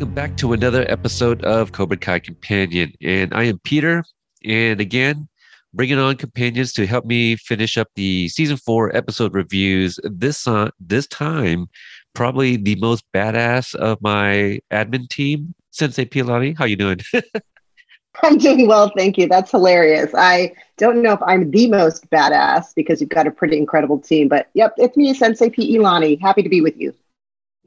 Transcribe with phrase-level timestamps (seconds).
[0.00, 2.94] Welcome back to another episode of Cobra Kai Companion.
[3.02, 4.02] And I am Peter.
[4.46, 5.28] And again,
[5.74, 10.00] bringing on companions to help me finish up the season four episode reviews.
[10.04, 11.68] This, uh, this time,
[12.14, 16.56] probably the most badass of my admin team, Sensei Pilani.
[16.56, 17.00] How you doing?
[18.22, 19.28] I'm doing well, thank you.
[19.28, 20.12] That's hilarious.
[20.14, 24.28] I don't know if I'm the most badass because you've got a pretty incredible team,
[24.28, 25.76] but yep, it's me, Sensei P.
[25.76, 26.18] Ilani.
[26.18, 26.94] Happy to be with you.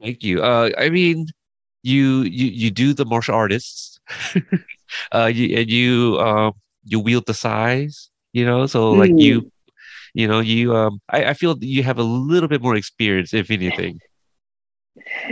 [0.02, 0.42] Thank you.
[0.42, 1.28] Uh, I mean,
[1.84, 4.00] you you you do the martial artists,
[5.14, 6.54] uh, you, and you um
[6.84, 8.66] you wield the sais, you know.
[8.66, 9.18] So like Mm.
[9.18, 9.50] you,
[10.14, 13.50] you know, you um, I, I feel you have a little bit more experience, if
[13.50, 14.00] anything.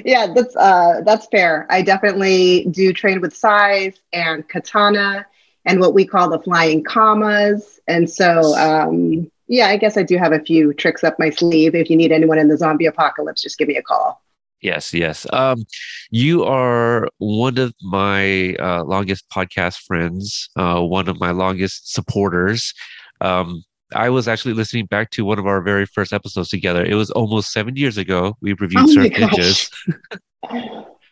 [0.04, 1.66] Yeah, that's uh, that's fair.
[1.70, 5.26] I definitely do train with sais and katana
[5.64, 7.80] and what we call the flying kamas.
[7.88, 11.74] And so, um, yeah, I guess I do have a few tricks up my sleeve.
[11.74, 14.20] If you need anyone in the zombie apocalypse, just give me a call.
[14.62, 15.26] Yes, yes.
[15.32, 15.64] Um,
[16.10, 22.72] you are one of my uh, longest podcast friends, uh, one of my longest supporters.
[23.20, 26.84] Um, I was actually listening back to one of our very first episodes together.
[26.84, 28.36] It was almost seven years ago.
[28.40, 29.68] We reviewed Oh Surf Ninjas.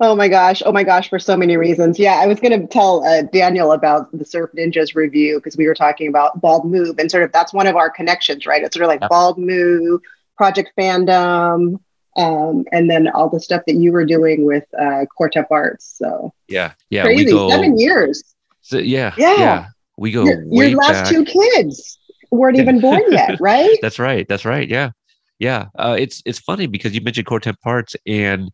[0.02, 0.62] Oh my gosh.
[0.64, 1.98] Oh my gosh, for so many reasons.
[1.98, 5.66] Yeah, I was going to tell uh, Daniel about the Surf Ninjas review because we
[5.66, 8.62] were talking about Bald Move and sort of that's one of our connections, right?
[8.62, 9.10] It's sort of like Yep.
[9.10, 10.00] Bald Move,
[10.38, 11.80] Project Fandom,
[12.16, 15.94] um, and then all the stuff that you were doing with uh, Quartep Arts.
[15.96, 17.04] So Yeah, yeah.
[17.04, 17.24] crazy.
[17.26, 18.22] We go, Seven years.
[18.62, 19.36] so, yeah, Yeah.
[19.38, 19.66] yeah.
[19.98, 21.12] We go Your, way your last back.
[21.12, 21.98] two kids
[22.30, 23.76] weren't even born yet, right?
[23.82, 24.26] That's right.
[24.28, 24.66] That's right.
[24.68, 24.90] Yeah,
[25.38, 25.66] yeah.
[25.78, 28.50] Uh, it's it's funny because you mentioned core temp parts, and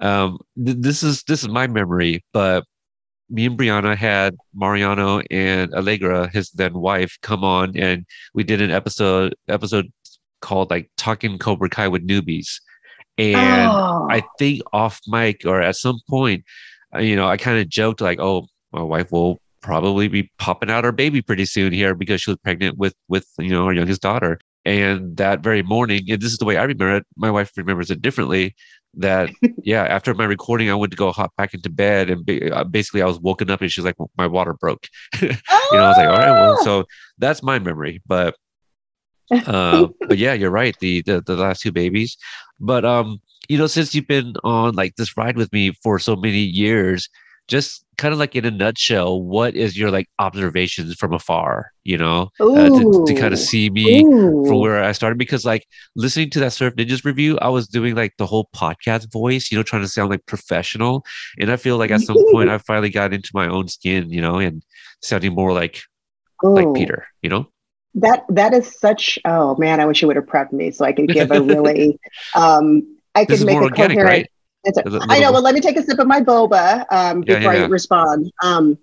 [0.00, 2.24] um, th- this is this is my memory.
[2.32, 2.64] But
[3.28, 8.62] me and Brianna had Mariano and Allegra, his then wife, come on, and we did
[8.62, 9.92] an episode episode
[10.40, 12.46] called like talking Cobra Kai with newbies,
[13.18, 14.06] and Oh.
[14.10, 16.44] I think off mic or at some point,
[16.94, 20.70] uh, you know, I kind of joked like, "Oh, my wife will probably be popping
[20.70, 23.72] out her baby pretty soon here because she was pregnant with with you know our
[23.74, 27.06] youngest daughter." And that very morning, and this is the way I remember it.
[27.16, 28.54] My wife remembers it differently.
[28.94, 29.30] That
[29.64, 33.02] yeah, after my recording, I went to go hop back into bed, and uh, basically
[33.02, 34.86] I was woken up, and she's like, "My water broke."
[35.22, 35.36] you know,
[35.84, 36.64] I was like, "All right, well." Ah!
[36.64, 36.84] So
[37.18, 38.34] that's my memory, but
[39.30, 40.76] uh, but yeah, you're right.
[40.80, 42.16] The, the the last two babies,
[42.60, 46.16] but um, you know, since you've been on like this ride with me for so
[46.16, 47.08] many years,
[47.48, 51.72] just kind of like in a nutshell, what is your like observations from afar?
[51.82, 54.44] You know, uh, to, to kind of see me Ooh.
[54.46, 57.94] from where I started because like listening to that Surf Ninjas review, I was doing
[57.94, 61.04] like the whole podcast voice, you know, trying to sound like professional.
[61.40, 64.20] And I feel like at some point I finally got into my own skin, you
[64.20, 64.62] know, and
[65.02, 65.82] sounding more like
[66.42, 67.48] like Peter, you know?
[68.00, 70.92] That that is such oh man, I wish you would have prepped me so I
[70.92, 71.98] could give a really
[72.34, 74.30] um I could make a organic, coherent right?
[74.66, 74.82] answer.
[74.86, 77.24] Is it a I know, well let me take a sip of my boba um
[77.26, 78.30] Yeah, before yeah, I respond.
[78.42, 78.78] Um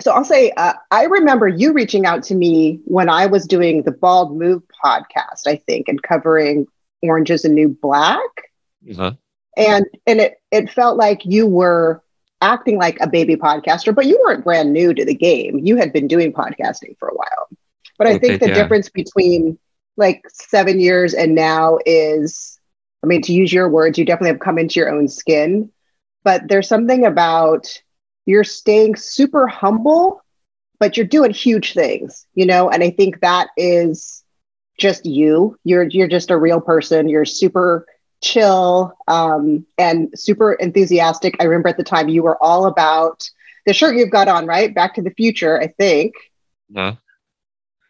[0.00, 3.82] so I'll say uh, I remember you reaching out to me when I was doing
[3.82, 6.66] the Bald Move podcast, I think, and covering
[7.02, 8.20] Orange is the New Black.
[8.90, 9.12] Uh-huh.
[9.56, 12.02] and and it it felt like you were
[12.40, 15.92] acting like a baby podcaster but you weren't brand new to the game you had
[15.92, 17.48] been doing podcasting for a while
[17.98, 18.54] but i think the yeah.
[18.54, 19.58] difference between
[19.96, 22.58] like seven years and now is
[23.02, 25.70] i mean to use your words you definitely have come into your own skin
[26.24, 27.82] but there's something about
[28.26, 30.22] you're staying super humble
[30.78, 34.24] but you're doing huge things you know and i think that is
[34.78, 37.86] just you you're you're just a real person you're super
[38.20, 41.36] chill um, and super enthusiastic.
[41.40, 43.28] I remember at the time you were all about
[43.66, 44.74] the shirt you've got on, right?
[44.74, 46.14] Back to the Future, I think.
[46.74, 46.94] Uh,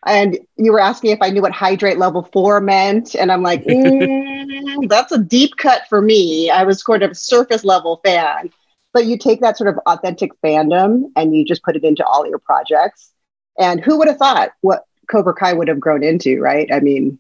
[0.07, 3.15] And you were asking if I knew what hydrate level four meant.
[3.15, 6.51] And I'm like, "Mm, that's a deep cut for me.
[6.51, 8.51] I was sort of a surface level fan.
[8.95, 12.27] But you take that sort of authentic fandom and you just put it into all
[12.27, 13.13] your projects.
[13.59, 16.69] And who would have thought what Cobra Kai would have grown into, right?
[16.73, 17.19] I mean,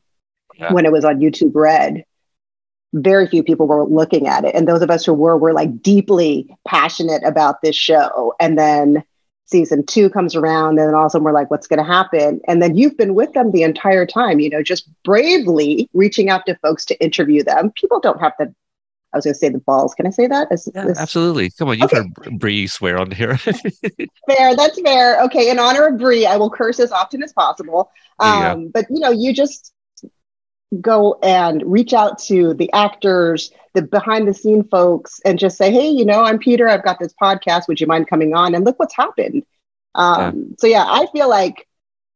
[0.56, 0.72] Yeah.
[0.72, 2.04] when it was on YouTube Red,
[2.94, 4.54] very few people were looking at it.
[4.54, 8.34] And those of us who were were like deeply passionate about this show.
[8.40, 9.04] And then
[9.48, 11.84] season two comes around, and then all of a sudden we're like, what's going to
[11.84, 12.40] happen?
[12.46, 16.46] And then you've been with them the entire time, you know, just bravely reaching out
[16.46, 17.72] to folks to interview them.
[17.72, 18.54] People don't have the
[19.12, 19.94] I was going to say the balls.
[19.94, 20.48] Can I say that?
[20.50, 20.98] Is, yeah, this...
[20.98, 21.50] absolutely.
[21.50, 22.08] Come on, you've okay.
[22.24, 23.36] heard Brie swear on here.
[23.38, 25.22] fair, that's fair.
[25.22, 27.90] Okay, in honor of Brie, I will curse as often as possible.
[28.18, 29.72] Um, you but you know, you just
[30.80, 35.70] go and reach out to the actors, the behind the scene folks, and just say,
[35.70, 36.68] "Hey, you know, I'm Peter.
[36.68, 37.68] I've got this podcast.
[37.68, 39.44] Would you mind coming on?" And look what's happened.
[39.94, 40.54] Um, yeah.
[40.58, 41.66] So yeah, I feel like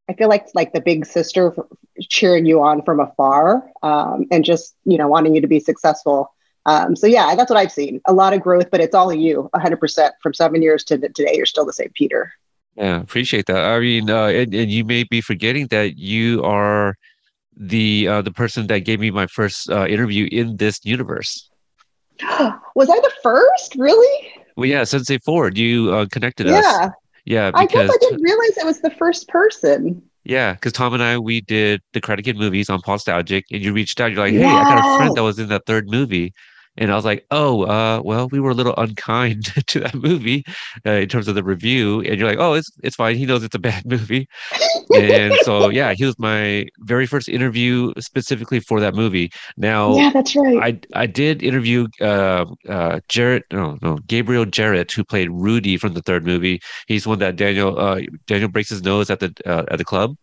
[0.09, 1.55] I feel like like the big sister
[2.01, 6.35] cheering you on from afar, um, and just you know wanting you to be successful.
[6.67, 8.01] Um, so yeah, that's what I've seen.
[8.07, 11.35] A lot of growth, but it's all you, 100% from seven years to today.
[11.35, 12.33] You're still the same Peter.
[12.77, 13.65] Yeah, appreciate that.
[13.65, 16.97] I mean, uh, and, and you may be forgetting that you are
[17.57, 21.51] the uh, the person that gave me my first uh, interview in this universe.
[22.75, 23.75] Was I the first?
[23.77, 24.33] Really?
[24.57, 26.59] Well, yeah, Sensei Ford, you uh, connected yeah.
[26.59, 26.91] us.
[27.25, 30.03] Yeah, because I guess I didn't realize it was the first person.
[30.25, 33.73] Yeah, because Tom and I we did the Karate Kid movies on Nostalgic, and you
[33.73, 34.13] reached out.
[34.13, 36.33] You're like, "Hey, I got a friend that was in that third movie,"
[36.79, 40.45] And I was like, oh, uh, well, we were a little unkind to that movie
[40.87, 42.01] uh, in terms of the review.
[42.01, 43.17] And you're like, oh, it's it's fine.
[43.17, 44.27] He knows it's a bad movie.
[44.95, 49.31] and so, yeah, he was my very first interview specifically for that movie.
[49.57, 50.57] Now, yeah, that's right.
[50.95, 55.93] I I did interview uh, uh, Jarrett, no, no, Gabriel Jarrett, who played Rudy from
[55.93, 56.61] the third movie.
[56.87, 60.17] He's one that Daniel uh, Daniel breaks his nose at the uh, at the club.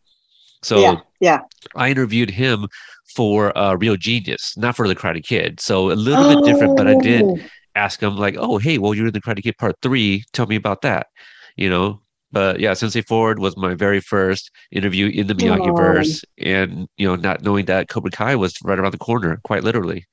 [0.61, 1.41] So yeah, yeah.
[1.75, 2.67] I interviewed him
[3.15, 5.59] for uh, Real Genius, not for the Karate Kid.
[5.59, 6.35] So a little oh.
[6.35, 7.37] bit different, but I did oh.
[7.75, 10.23] ask him like, "Oh, hey, well, you're in the Karate Kid Part Three.
[10.33, 11.07] Tell me about that."
[11.55, 12.01] You know.
[12.31, 17.07] But yeah, Sensei Ford was my very first interview in the Miyagi verse, and you
[17.07, 20.05] know, not knowing that Cobra Kai was right around the corner, quite literally.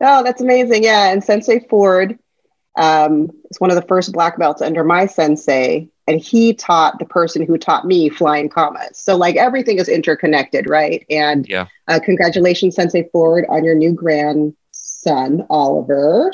[0.00, 0.82] Oh, that's amazing!
[0.82, 2.18] Yeah, and Sensei Ford
[2.76, 7.04] um, is one of the first black belts under my sensei and he taught the
[7.04, 8.98] person who taught me flying kamas.
[8.98, 11.06] So like everything is interconnected, right?
[11.08, 16.32] And yeah, uh, congratulations, Sensei Ford, on your new grandson Oliver.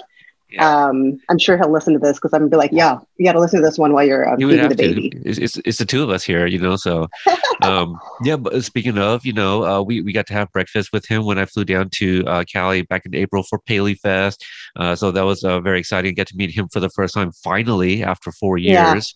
[0.49, 0.87] Yeah.
[0.87, 3.33] Um, I'm sure he'll listen to this because I'm gonna be like, yeah, you got
[3.33, 5.13] to listen to this one while you're uh, feeding the baby.
[5.25, 6.77] It's, it's, it's, the two of us here, you know.
[6.77, 7.09] So,
[7.63, 8.37] um, yeah.
[8.37, 11.39] But speaking of, you know, uh, we we got to have breakfast with him when
[11.39, 14.45] I flew down to uh, Cali back in April for Paley Fest.
[14.77, 16.15] Uh, so that was uh, very exciting.
[16.15, 19.15] Get to meet him for the first time finally after four years.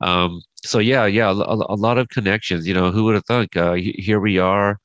[0.00, 2.66] Um, so yeah, yeah, a, a, lot of connections.
[2.66, 3.56] You know, who would have thunk?
[3.56, 4.78] Uh, here we are.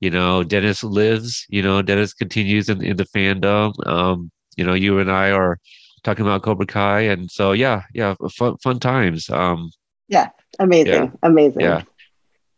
[0.00, 1.46] You know, Dennis lives.
[1.48, 3.74] You know, Dennis continues in, in the fandom.
[3.86, 5.58] Um, you know, you and I are
[6.02, 9.30] talking about Cobra Kai, and so yeah, yeah, fun fun times.
[9.30, 9.70] Um,
[10.08, 10.28] yeah,
[10.58, 11.60] amazing, yeah, amazing.
[11.60, 11.82] Yeah.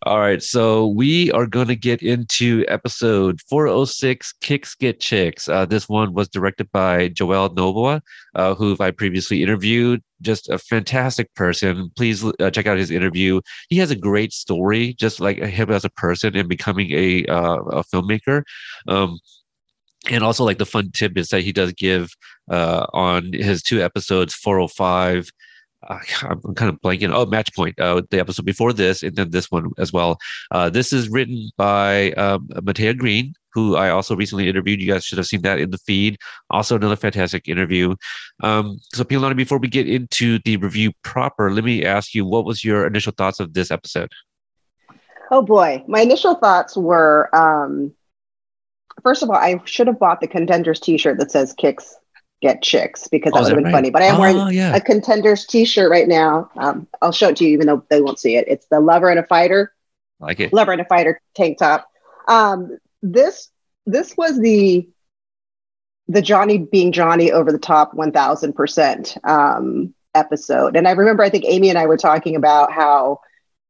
[0.02, 5.48] All right, so we are going to get into episode 406 Kicks Get Chicks.
[5.48, 8.02] Uh, this one was directed by Joel Novoa,
[8.34, 10.02] uh, who I previously interviewed.
[10.20, 11.90] Just a fantastic person.
[11.96, 13.40] Please uh, check out his interview.
[13.70, 17.56] He has a great story, just like him as a person and becoming a, uh,
[17.62, 18.42] a filmmaker.
[18.86, 19.18] Um,
[20.10, 22.10] and also like the fun tidbits that he does give
[22.50, 25.30] uh, on his two episodes 405
[25.88, 27.12] uh, I'm kind of blanking.
[27.12, 30.18] Oh, Match Point, uh, the episode before this, and then this one as well.
[30.50, 34.80] Uh, this is written by um, Matea Green, who I also recently interviewed.
[34.80, 36.18] You guys should have seen that in the feed.
[36.50, 37.94] Also, another fantastic interview.
[38.42, 42.44] Um, so, Pilani, before we get into the review proper, let me ask you, what
[42.44, 44.10] was your initial thoughts of this episode?
[45.30, 47.34] Oh boy, my initial thoughts were.
[47.34, 47.92] Um,
[49.02, 51.96] first of all, I should have bought the contenders T-shirt that says "Kicks
[52.46, 53.72] get chicks because that oh, would have been right?
[53.72, 53.90] funny.
[53.90, 54.76] But I am oh, wearing yeah.
[54.76, 56.50] a contenders t-shirt right now.
[56.56, 58.46] Um, I'll show it to you, even though they won't see it.
[58.48, 59.72] It's the lover and a fighter.
[60.20, 60.52] I like it.
[60.52, 61.88] Lover and a fighter tank top.
[62.28, 63.50] Um, this
[63.86, 64.88] this was the
[66.08, 70.76] the Johnny being Johnny over the top one thousand percent um, episode.
[70.76, 73.20] And I remember I think Amy and I were talking about how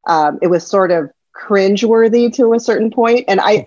[0.07, 3.25] um, it was sort of cringeworthy to a certain point.
[3.29, 3.67] And I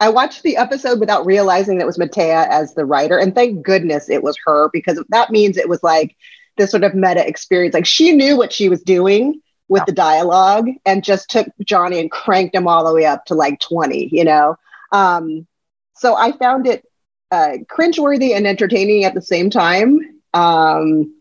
[0.00, 3.18] I watched the episode without realizing that it was Matea as the writer.
[3.18, 6.16] And thank goodness it was her because that means it was like
[6.56, 7.74] this sort of meta experience.
[7.74, 12.10] Like she knew what she was doing with the dialogue and just took Johnny and
[12.10, 14.56] cranked him all the way up to like 20, you know?
[14.92, 15.46] Um,
[15.94, 16.86] so I found it
[17.30, 20.20] uh, cringeworthy and entertaining at the same time.
[20.32, 21.14] Um,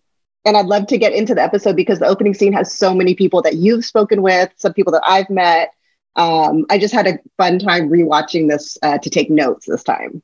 [0.46, 3.15] and I'd love to get into the episode because the opening scene has so many
[3.15, 5.74] people that you've spoken with, some people that I've met
[6.17, 10.21] um, I just had a fun time rewatching this uh, to take notes this time.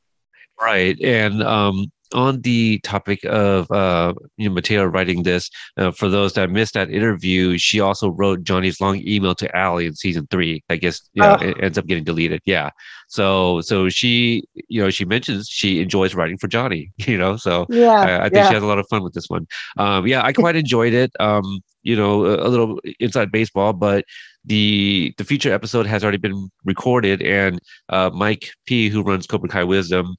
[0.60, 6.10] Right, and um, on the topic of uh, you know Matea writing this, uh, for
[6.10, 10.28] those that missed that interview, she also wrote Johnny's long email to Allie in season
[10.30, 10.64] three.
[10.70, 11.46] I guess yeah, oh.
[11.46, 12.42] it ends up getting deleted.
[12.46, 12.70] Yeah.
[13.08, 16.92] So so she you know she mentions she enjoys writing for Johnny.
[17.14, 18.48] You know, so yeah, I, I think yeah.
[18.48, 19.46] she has a lot of fun with this one.
[19.78, 21.12] Um, yeah, I quite enjoyed it.
[21.20, 24.06] Um, you know, a, a little inside baseball, but
[24.46, 27.60] the the feature episode has already been recorded, and
[27.90, 30.16] uh, Mike P, who runs Cobra Kai Wisdom,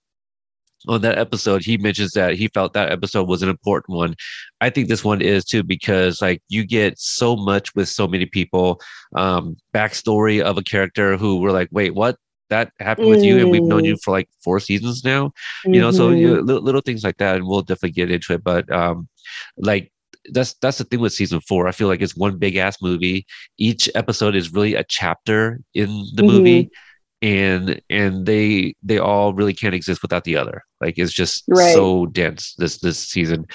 [0.88, 4.14] on that episode, he mentions that he felt that episode was an important one.
[4.61, 8.26] I think this one is too because like you get so much with so many
[8.26, 8.81] people,
[9.16, 12.16] um, backstory of a character who were like, wait, what?
[12.50, 14.02] That happened with you, and we've known you mm.
[14.04, 15.33] for like four seasons now.
[15.64, 16.47] You know, so you know, mm-hmm.
[16.47, 18.45] little, little, things like that, and we'll definitely get into it.
[18.45, 19.09] But um,
[19.57, 19.90] like
[20.33, 21.69] that's that's the thing with season four.
[21.69, 23.26] I feel like it's one big ass movie.
[23.59, 26.26] Each episode is really a chapter in the mm-hmm.
[26.26, 26.71] movie
[27.25, 31.73] and and they they all really can't exist without the other like it's just right.
[31.73, 33.47] so dense this this season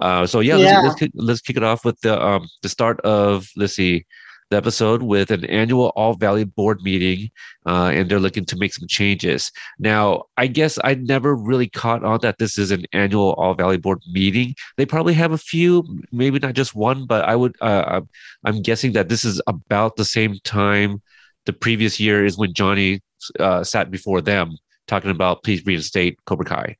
[0.00, 0.80] uh so yeah, yeah.
[0.80, 4.04] Let's, let's, let's kick it off with the um the start of let's see
[4.52, 7.30] the episode with an annual all valley board meeting
[7.66, 12.04] uh, and they're looking to make some changes now i guess i never really caught
[12.04, 15.84] on that this is an annual all valley board meeting they probably have a few
[16.12, 18.00] maybe not just one but i would uh,
[18.44, 21.02] i'm guessing that this is about the same time
[21.46, 23.00] the previous year is when johnny
[23.40, 24.56] uh, sat before them
[24.86, 26.76] talking about please reinstate Cobra Kai.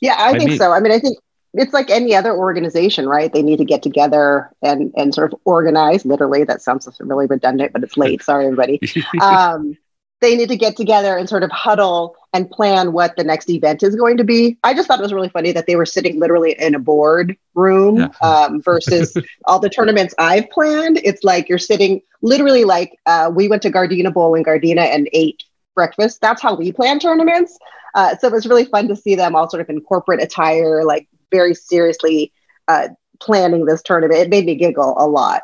[0.00, 0.72] Yeah, I, I think mean, so.
[0.72, 1.18] I mean, I think
[1.58, 3.32] it's like any other organization, right?
[3.32, 6.04] They need to get together and and sort of organize.
[6.04, 8.22] Literally, that sounds really redundant, but it's late.
[8.22, 8.80] Sorry, everybody.
[9.20, 9.76] Um,
[10.20, 13.82] they need to get together and sort of huddle and plan what the next event
[13.82, 14.56] is going to be.
[14.64, 17.36] I just thought it was really funny that they were sitting literally in a board
[17.54, 18.08] room yeah.
[18.22, 21.00] um, versus all the tournaments I've planned.
[21.04, 25.08] It's like you're sitting literally like uh, we went to Gardena Bowl in Gardena and
[25.12, 25.44] ate
[25.74, 26.20] breakfast.
[26.20, 27.58] That's how we plan tournaments.
[27.94, 30.84] Uh, so it was really fun to see them all sort of in corporate attire,
[30.84, 32.32] like very seriously
[32.68, 32.88] uh,
[33.20, 34.20] planning this tournament.
[34.20, 35.42] It made me giggle a lot.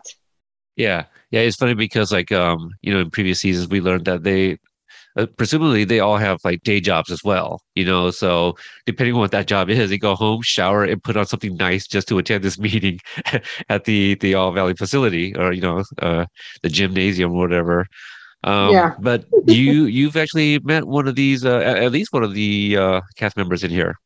[0.76, 4.22] Yeah, yeah, it's funny because like um, you know, in previous seasons we learned that
[4.22, 4.58] they
[5.16, 8.10] uh, presumably they all have like day jobs as well, you know.
[8.10, 11.56] So depending on what that job is, they go home, shower, and put on something
[11.56, 12.98] nice just to attend this meeting
[13.68, 16.26] at the the All Valley facility or you know uh,
[16.62, 17.86] the gymnasium or whatever.
[18.44, 18.94] Um, yeah.
[18.98, 23.00] but you you've actually met one of these, uh, at least one of the uh,
[23.16, 23.96] cast members in here.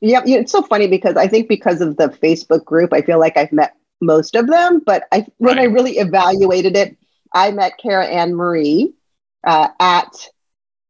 [0.00, 3.36] Yeah, it's so funny because I think because of the Facebook group, I feel like
[3.36, 4.80] I've met most of them.
[4.84, 5.64] But I, when right.
[5.64, 6.96] I really evaluated it,
[7.32, 8.94] I met Cara Ann Marie
[9.44, 10.28] uh, at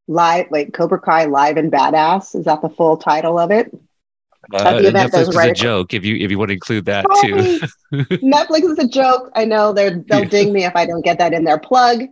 [0.06, 2.34] live, like Cobra Kai Live and Badass.
[2.34, 3.72] Is that the full title of it?
[4.54, 7.60] Uh, Netflix is right a joke if you if you want to include that too.
[8.16, 9.30] Netflix is a joke.
[9.34, 12.04] I know they're they'll ding me if I don't get that in their plug.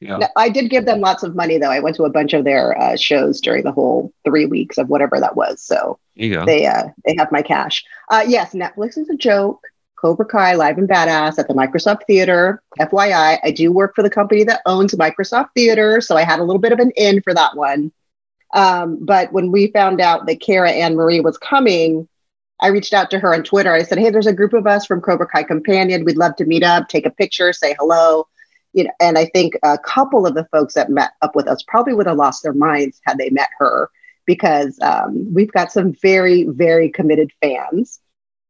[0.00, 0.28] Yeah.
[0.36, 1.70] I did give them lots of money though.
[1.70, 4.88] I went to a bunch of their uh, shows during the whole three weeks of
[4.88, 5.60] whatever that was.
[5.62, 5.98] So
[6.46, 7.84] they uh, they have my cash.
[8.08, 9.60] Uh, yes, Netflix is a joke.
[10.00, 12.62] Cobra Kai Live and Badass at the Microsoft Theater.
[12.80, 16.44] FYI, I do work for the company that owns Microsoft Theater, so I had a
[16.44, 17.92] little bit of an in for that one.
[18.54, 22.08] Um, but when we found out that Cara Ann Marie was coming,
[22.60, 23.72] I reached out to her on Twitter.
[23.72, 26.04] I said, "Hey, there's a group of us from Cobra Kai Companion.
[26.04, 28.26] We'd love to meet up, take a picture, say hello."
[28.72, 31.62] You know, and I think a couple of the folks that met up with us
[31.66, 33.90] probably would have lost their minds had they met her
[34.26, 38.00] because um, we've got some very, very committed fans.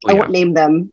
[0.04, 0.16] Oh, yeah.
[0.16, 0.92] I won't name them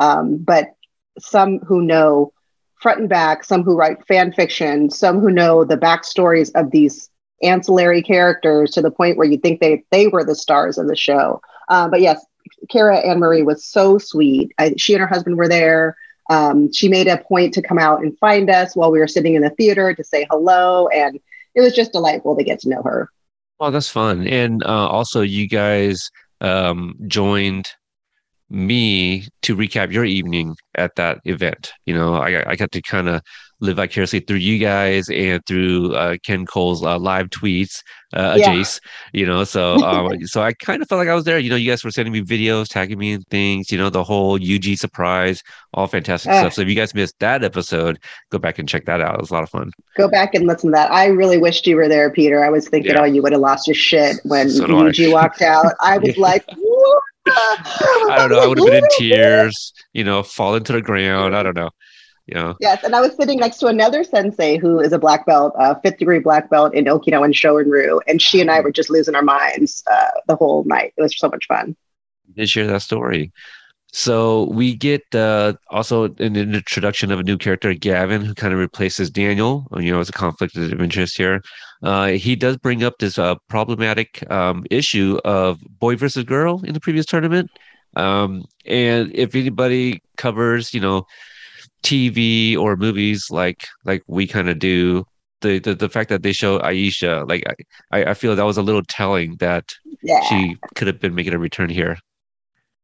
[0.00, 0.74] um, but
[1.18, 2.32] some who know
[2.80, 7.10] front and back, some who write fan fiction, some who know the backstories of these
[7.42, 10.96] ancillary characters to the point where you think they they were the stars of the
[10.96, 11.40] show.
[11.68, 12.24] Uh, but yes,
[12.70, 14.52] Kara Ann Marie was so sweet.
[14.58, 15.96] I, she and her husband were there.
[16.28, 19.34] Um, she made a point to come out and find us while we were sitting
[19.34, 21.18] in the theater to say hello, and
[21.54, 23.10] it was just delightful to get to know her.
[23.60, 24.28] Oh, that's fun.
[24.28, 27.68] And uh, also, you guys um, joined
[28.50, 31.72] me to recap your evening at that event.
[31.84, 33.22] You know, I, I got to kind of
[33.60, 37.82] live vicariously through you guys and through uh, Ken Cole's uh, live tweets,
[38.14, 38.46] uh, yeah.
[38.46, 38.80] Jace,
[39.12, 41.38] you know, so um, so I kind of felt like I was there.
[41.38, 44.04] You know, you guys were sending me videos, tagging me and things, you know, the
[44.04, 45.42] whole Yuji surprise,
[45.74, 46.54] all fantastic stuff.
[46.54, 47.98] So if you guys missed that episode,
[48.30, 49.14] go back and check that out.
[49.14, 49.70] It was a lot of fun.
[49.96, 50.92] Go back and listen to that.
[50.92, 52.44] I really wished you were there, Peter.
[52.44, 53.02] I was thinking, yeah.
[53.02, 55.74] oh, you would have lost your shit when so Yuji walked out.
[55.80, 56.44] I was like,
[57.30, 58.38] I don't know.
[58.38, 61.36] I would have been in tears, you know, falling to the ground.
[61.36, 61.70] I don't know.
[62.28, 62.56] Know.
[62.60, 65.74] Yes, and I was sitting next to another sensei who is a black belt, uh,
[65.76, 69.22] fifth degree black belt in Okinawan Shorin-ryu, and she and I were just losing our
[69.22, 70.92] minds uh, the whole night.
[70.96, 71.74] It was so much fun.
[72.34, 73.32] You share that story.
[73.92, 78.58] So we get uh, also an introduction of a new character, Gavin, who kind of
[78.58, 79.66] replaces Daniel.
[79.78, 81.42] You know, as a conflict of interest here.
[81.82, 86.74] Uh, he does bring up this uh, problematic um, issue of boy versus girl in
[86.74, 87.50] the previous tournament.
[87.96, 91.06] Um, and if anybody covers, you know,
[91.82, 95.04] TV or movies like like we kind of do,
[95.40, 97.44] the, the the fact that they show Aisha, like
[97.92, 99.64] I, I feel that was a little telling that
[100.02, 100.20] Yeah.
[100.28, 101.98] she could have been making a return here.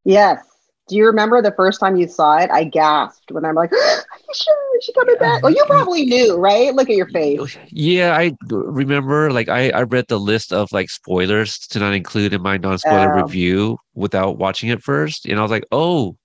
[0.04, 0.44] Yes.
[0.86, 2.50] Do you remember the first time you saw it?
[2.50, 5.42] I gasped when I'm like, Aisha, is she coming back?
[5.42, 6.74] Well, you probably knew, right?
[6.74, 7.56] Look at your face.
[7.70, 9.32] Yeah, I remember.
[9.32, 13.14] Like, I I read the list of like spoilers to not include in my non-spoiler
[13.18, 13.22] Oh.
[13.22, 16.16] review without watching it first, and I was like, oh,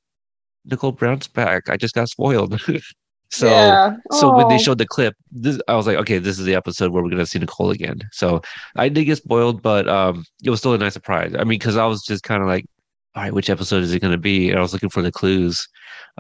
[0.68, 1.70] Nichole Brown's back.
[1.70, 2.60] I just got spoiled.
[3.32, 3.48] so.
[3.48, 3.98] yeah.
[4.12, 6.92] So when they showed the clip, this I was like, okay, this is the episode
[6.92, 8.00] where we're gonna see Nichole again.
[8.12, 8.42] So
[8.76, 11.34] I did get spoiled, but um, it was still a nice surprise.
[11.36, 12.66] I mean, because I was just kind of like,
[13.16, 14.50] all right, which episode is it gonna be?
[14.50, 15.68] And I was looking for the clues.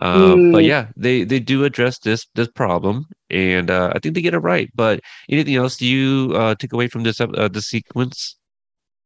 [0.01, 0.67] Um, but Mm.
[0.67, 4.39] yeah, they they do address this this problem, and uh, I think they get it
[4.39, 4.69] right.
[4.75, 8.37] But anything else do you uh, took away from this uh, the sequence?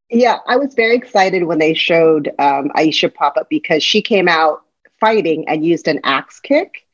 [0.09, 4.27] Yeah, I was very excited when they showed um, Aisha pop up because she came
[4.27, 4.63] out
[5.03, 6.86] fighting and used an axe kick.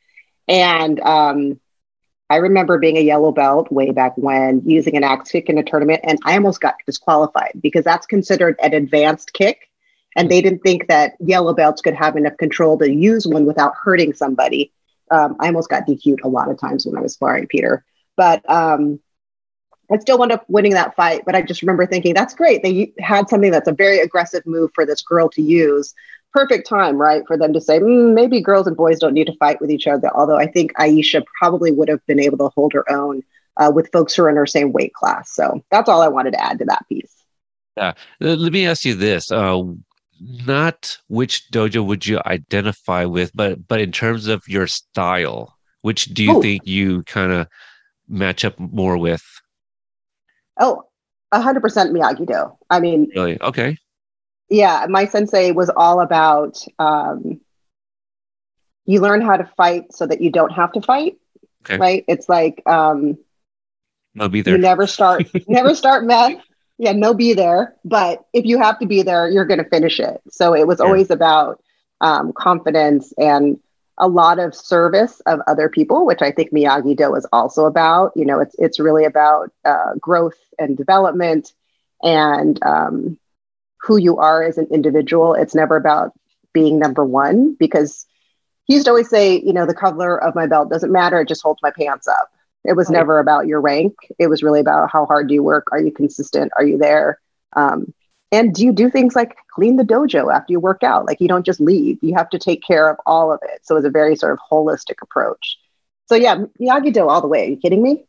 [0.48, 1.60] And um,
[2.28, 5.64] I remember being a yellow belt way back when using an axe kick in a
[5.64, 9.70] tournament, and I almost got disqualified because that's considered an advanced kick.
[10.16, 13.74] And they didn't think that yellow belts could have enough control to use one without
[13.80, 14.74] hurting somebody.
[15.12, 17.86] Um, I almost got DQ'd a lot of times when I was sparring Peter.
[18.18, 19.00] But um,
[19.92, 22.64] I still wound up winning that fight, but I just remember thinking that's great.
[22.64, 25.94] They had something that's a very aggressive move for this girl to use.
[26.32, 29.36] Perfect time, right, for them to say "Mm, maybe girls and boys don't need to
[29.38, 30.10] fight with each other.
[30.16, 33.24] Although I think Aisha probably would have been able to hold her own
[33.58, 35.34] uh, with folks who are in her same weight class.
[35.34, 37.16] So that's all I wanted to add to that piece.
[37.78, 39.62] Yeah, Let me ask you this: uh,
[40.22, 46.06] not which dojo would you identify with, but but in terms of your style, which
[46.14, 46.42] do you Oh.
[46.42, 47.48] think you kind of
[48.08, 49.24] match up more with?
[50.60, 50.84] Oh,
[51.34, 52.52] 100% Miyagi Do.
[52.70, 53.42] I mean, Really?
[53.42, 53.78] Okay.
[54.50, 57.40] Yeah, my sensei was all about um,
[58.86, 61.18] you learn how to fight so that you don't have to fight.
[61.64, 61.78] Okay.
[61.80, 62.04] Right?
[62.08, 63.18] It's like um,
[64.20, 64.54] I'll be there.
[64.54, 66.42] You never start, never start meth.
[66.78, 67.76] Yeah, no be there.
[67.84, 70.22] But if you have to be there, you're going to finish it.
[70.30, 70.86] So it was Yeah.
[70.86, 71.62] always about
[72.02, 73.60] um, confidence and
[73.98, 78.12] a lot of service of other people, which I think Miyagi Do is also about.
[78.16, 81.54] You know, it's it's really about uh, growth and development
[82.02, 83.18] and um,
[83.82, 85.34] who you are as an individual.
[85.34, 86.14] It's never about
[86.54, 88.06] being number one because
[88.66, 91.20] he used to always say, you know, the color of my belt doesn't matter.
[91.22, 92.30] It just holds my pants up.
[92.64, 92.98] It was Right.
[92.98, 93.94] never about your rank.
[94.20, 95.68] It was really about how hard do you work?
[95.72, 96.52] Are you consistent?
[96.58, 97.20] Are you there?
[97.56, 97.94] Um,
[98.32, 101.06] and do you do things like clean the dojo after you work out?
[101.06, 101.98] Like you don't just leave.
[102.02, 103.62] You have to take care of all of it.
[103.64, 105.58] So it's a very sort of holistic approach.
[106.08, 107.46] So yeah, Miyagi Do all the way.
[107.46, 108.06] Are you kidding me?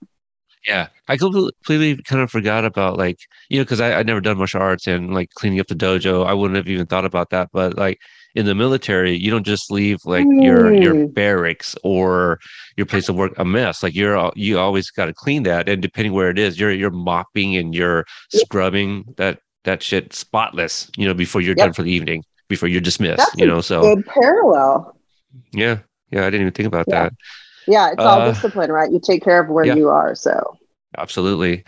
[0.66, 3.16] Yeah, I completely kind of forgot about like
[3.48, 6.26] you know because I I never done martial arts and like cleaning up the dojo.
[6.26, 7.48] I wouldn't have even thought about that.
[7.52, 7.98] But like
[8.34, 11.14] in the military, you don't just leave like your your Mm.
[11.14, 12.38] barracks or
[12.76, 13.82] your place of work a mess.
[13.82, 16.90] Like you're you always got to clean that, and depending where it is, you're you're
[16.90, 20.90] mopping and you're scrubbing that that shit spotless.
[20.98, 21.64] You know before you're Yep.
[21.68, 23.16] done for the evening, before you're dismissed.
[23.16, 24.94] That's you know, so Good parallel.
[25.52, 25.78] yeah,
[26.10, 27.04] yeah, I didn't even think about Yeah.
[27.04, 27.12] that.
[27.66, 28.90] Yeah, it's all Uh, discipline, right?
[28.90, 29.74] You take care of where yeah.
[29.74, 30.14] you are.
[30.14, 30.56] So
[30.98, 31.64] Absolutely.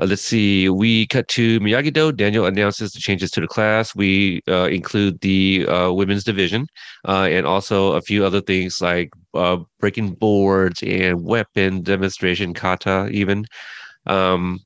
[0.00, 0.68] Uh, let's see.
[0.68, 2.12] We cut to Miyagi Do.
[2.12, 3.94] Daniel announces the changes to the class.
[3.94, 6.66] We uh, include the uh, women's division
[7.06, 13.08] uh, and also a few other things like uh, breaking boards and weapon demonstration, kata,
[13.12, 13.46] even.
[14.06, 14.60] Um,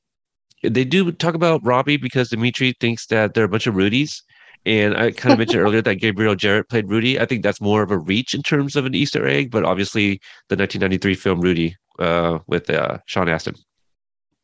[0.63, 4.21] they do talk about Robbie because Demetri thinks that they're a bunch of Rudies.
[4.65, 7.19] And I kind of mentioned earlier that Gabriel Jarrett played Rudy.
[7.19, 10.19] I think that's more of a reach in terms of an Easter egg, but obviously
[10.49, 13.55] the 1993 film Rudy uh, with uh, Sean Astin.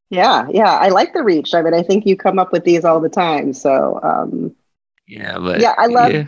[0.09, 1.53] yeah, yeah, I like the reach.
[1.53, 3.53] I mean, I think you come up with these all the time.
[3.53, 4.55] So um,
[5.07, 6.11] Yeah, but yeah, I love.
[6.13, 6.25] yeah.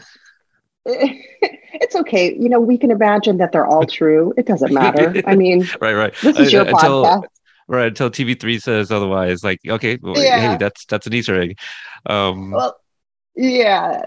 [0.86, 2.36] it's okay.
[2.36, 4.34] You know, we can imagine that they're all true.
[4.38, 5.22] It doesn't matter.
[5.26, 6.14] I mean, right, right.
[6.22, 7.24] this is Uh, your until, podcast.
[7.70, 9.44] Right until TV3 says otherwise.
[9.44, 10.52] Like, okay, well, Yeah.
[10.52, 11.58] hey, that's that's an Easter egg.
[12.06, 12.76] Um, Well,
[13.36, 14.02] yeah,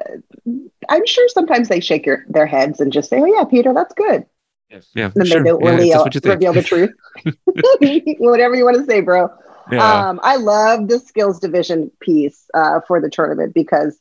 [0.89, 3.95] I'm sure sometimes they shake your, their heads and just say, "Oh yeah, Peter, that's
[3.95, 4.25] good."
[4.71, 4.91] Yes.
[4.95, 5.43] Yeah, Then sure.
[5.45, 6.41] they don't yeah, if reveal, that's what you think.
[6.41, 6.91] reveal the truth.
[8.19, 9.29] Whatever you want to say, bro.
[9.71, 13.99] yeah, Um, I love the skills division piece uh, for the tournament because,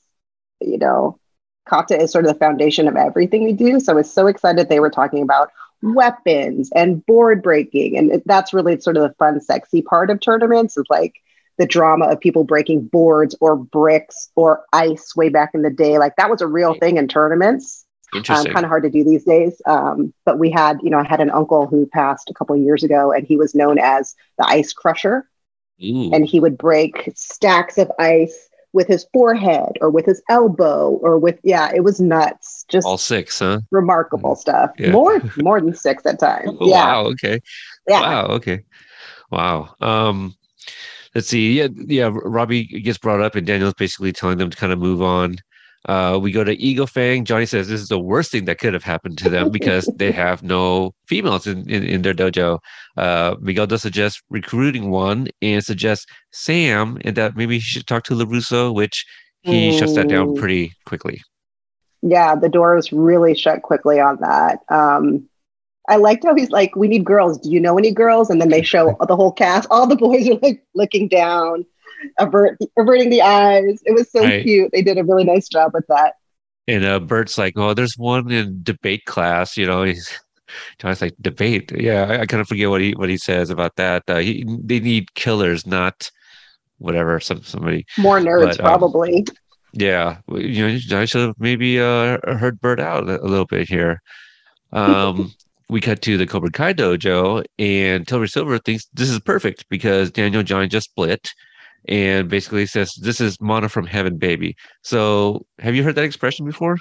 [0.62, 1.20] you know,
[1.68, 3.80] kata is sort of the foundation of everything we do.
[3.80, 5.50] So I was so excited they were talking about
[5.82, 7.98] weapons and board breaking.
[7.98, 11.16] And it, that's really sort of the fun, sexy part of tournaments is like
[11.58, 15.98] the drama of people breaking boards or bricks or ice way back in the day.
[15.98, 17.86] Like that was a real thing in tournaments.
[18.14, 18.54] Um, Interesting.
[18.54, 19.62] kind of hard to do these days.
[19.66, 22.62] Um, but we had, you know, I had an uncle who passed a couple of
[22.62, 25.28] years ago, and he was known as the ice crusher,
[25.84, 26.12] Ooh.
[26.14, 31.18] and he would break stacks of ice with his forehead or with his elbow or
[31.18, 32.66] with yeah, it was nuts.
[32.70, 33.60] Just all six, huh?
[33.72, 34.72] remarkable stuff.
[34.78, 34.92] Yeah.
[34.92, 36.52] More more than six at times.
[36.60, 37.06] Oh, yeah, Wow.
[37.08, 37.42] Okay.
[37.88, 38.02] yeah.
[38.02, 38.26] Wow.
[38.36, 38.64] Okay.
[39.32, 39.76] Wow.
[39.82, 40.36] Um,
[41.16, 41.54] let's see.
[41.60, 42.12] Yeah, yeah.
[42.14, 45.38] Robbie gets brought up, and Daniel's basically telling them to kind of move on.
[45.88, 47.26] Uh, we go to Eagle Fang.
[47.26, 50.12] Johnny says this is the worst thing that could have happened to them because they
[50.24, 52.58] have no females in, in, in their dojo.
[52.98, 58.04] Uh, Miguel does suggest recruiting one and suggests Sam, and that maybe he should talk
[58.06, 59.06] to LaRusso, which
[59.44, 60.38] he shuts that down Mm.
[60.40, 61.22] pretty quickly.
[62.02, 64.60] Yeah, the door was really shut quickly on that.
[64.70, 65.30] Um,
[65.90, 67.38] I liked how he's like, "We need girls.
[67.40, 69.68] Do you know any girls?" And then they show the whole cast.
[69.72, 71.66] All the boys are like looking down,
[72.20, 73.82] avert, averting the eyes.
[73.86, 74.44] It was so Right.
[74.44, 74.72] cute.
[74.72, 76.16] They did a really nice job with that.
[76.68, 80.10] And uh, Bert's like, "Oh, there's one in debate class." You know, he's
[80.80, 83.76] Johnny's like, "Debate." Yeah, I, I kind of forget what he what he says about
[83.76, 84.04] that.
[84.08, 86.10] Uh, he, they need killers, not
[86.80, 87.20] whatever.
[87.20, 87.86] Some somebody.
[88.00, 89.26] More nerds, But, um, probably.
[89.78, 94.02] Yeah, you know, I should have maybe uh, heard Bert out a little bit here.
[94.72, 95.34] Um,
[95.70, 100.12] we cut to the Cobra Kai dojo, and Terry Silver thinks this is perfect because
[100.12, 101.32] Daniel Johnny just split.
[101.88, 104.56] And basically says, This is Manna from Heaven, baby.
[104.82, 106.78] So, have you heard that expression before?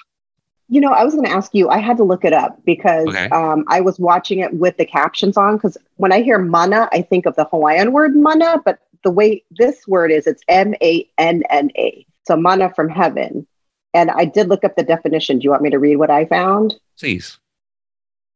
[0.71, 1.69] You know, I was going to ask you.
[1.69, 3.29] I had to look it up because Okay.
[3.29, 5.57] um, I was watching it with the captions on.
[5.57, 9.45] Because when I hear mana, I think of the Hawaiian word mana, but the way
[9.51, 12.07] this word is, it's M A N N A.
[12.27, 13.47] So manna from heaven.
[13.93, 15.39] And I did look up the definition.
[15.39, 16.75] Do you want me to read what I found?
[16.99, 17.39] Please.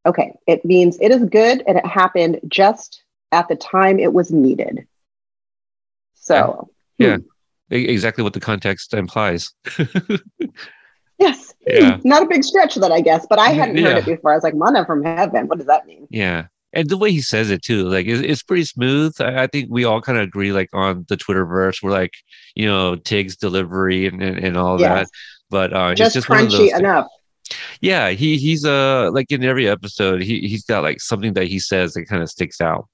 [0.08, 4.32] Okay, it means it is good and it happened just at the time it was
[4.32, 4.86] needed.
[6.14, 7.18] So, Yeah.
[7.70, 9.50] E- Exactly what the context implies.
[11.18, 11.98] yes, Yeah.
[12.04, 13.98] not a big stretch that I guess, but I hadn't heard Yeah.
[13.98, 14.32] it before.
[14.32, 15.46] I was like, manna from heaven.
[15.48, 16.06] What does that mean?
[16.10, 16.46] Yeah.
[16.72, 19.14] And the way he says it too, like it's, it's pretty smooth.
[19.20, 22.12] I, I think we all kind of agree, like on the Twitterverse, we're like,
[22.54, 24.88] you know, Tig's delivery and, and, and all Yes.
[24.90, 25.08] that.
[25.50, 27.06] But uh, it's Just, just one of those crunchy things- enough.
[27.80, 31.58] Yeah, he he's uh like in every episode, he he's got like something that he
[31.58, 32.88] says that kind of sticks out.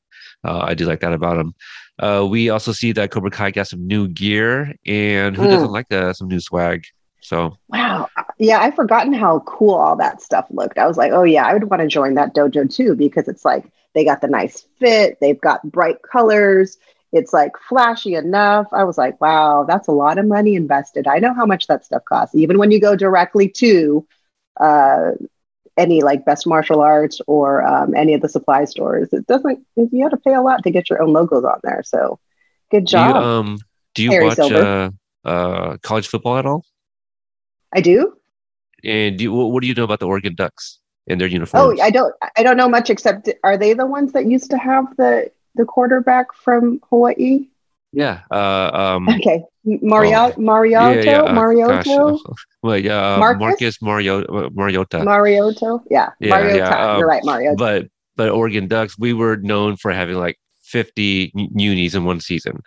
[0.45, 1.55] Uh, I do like that about him.
[1.99, 5.51] Uh, we also see that Cobra Kai got some new gear, and who Mm.
[5.51, 6.85] doesn't like uh, some new swag?
[7.21, 8.09] So Wow.
[8.39, 10.79] Yeah, I've forgotten how cool all that stuff looked.
[10.79, 13.45] I was like, oh, yeah, I would want to join that dojo too because it's
[13.45, 13.65] like
[13.95, 16.77] they got the nice fit, they've got bright colors,
[17.13, 18.67] it's like flashy enough.
[18.73, 21.07] I was like, wow, that's a lot of money invested.
[21.07, 24.07] I know how much that stuff costs, even when you go directly to
[24.61, 25.13] uh,
[25.77, 29.13] any like best martial arts or um, any of the supply stores.
[29.13, 31.83] It doesn't, you have to pay a lot to get your own logos on there.
[31.85, 32.19] So
[32.71, 33.17] good do you job.
[33.17, 33.59] um
[33.95, 34.91] do you Harry watch uh,
[35.25, 36.65] uh college football at all?
[37.75, 38.17] I do.
[38.85, 41.81] And do you, what, do you know about the Oregon Ducks and their uniforms?
[41.81, 41.83] Oh.
[41.83, 42.15] I don't.
[42.37, 45.65] I don't know much except are they the ones that used to have the the
[45.65, 47.49] quarterback from Hawaii?
[47.93, 48.23] yeah.
[48.31, 52.21] Uh, um, Okay, Mario, Oh, Mariotto, uh, Mariotto,
[52.73, 53.41] yeah, uh, Marcus?
[53.41, 54.99] Marcus Mario, Mariota.
[54.99, 55.83] Mariotto.
[55.91, 56.57] Yeah, Yeah, Mariota.
[56.59, 57.57] yeah, um, You're right, Mariota.
[57.57, 62.21] but but Oregon Ducks, we were known for having like 50 n- unis in one
[62.21, 62.61] season,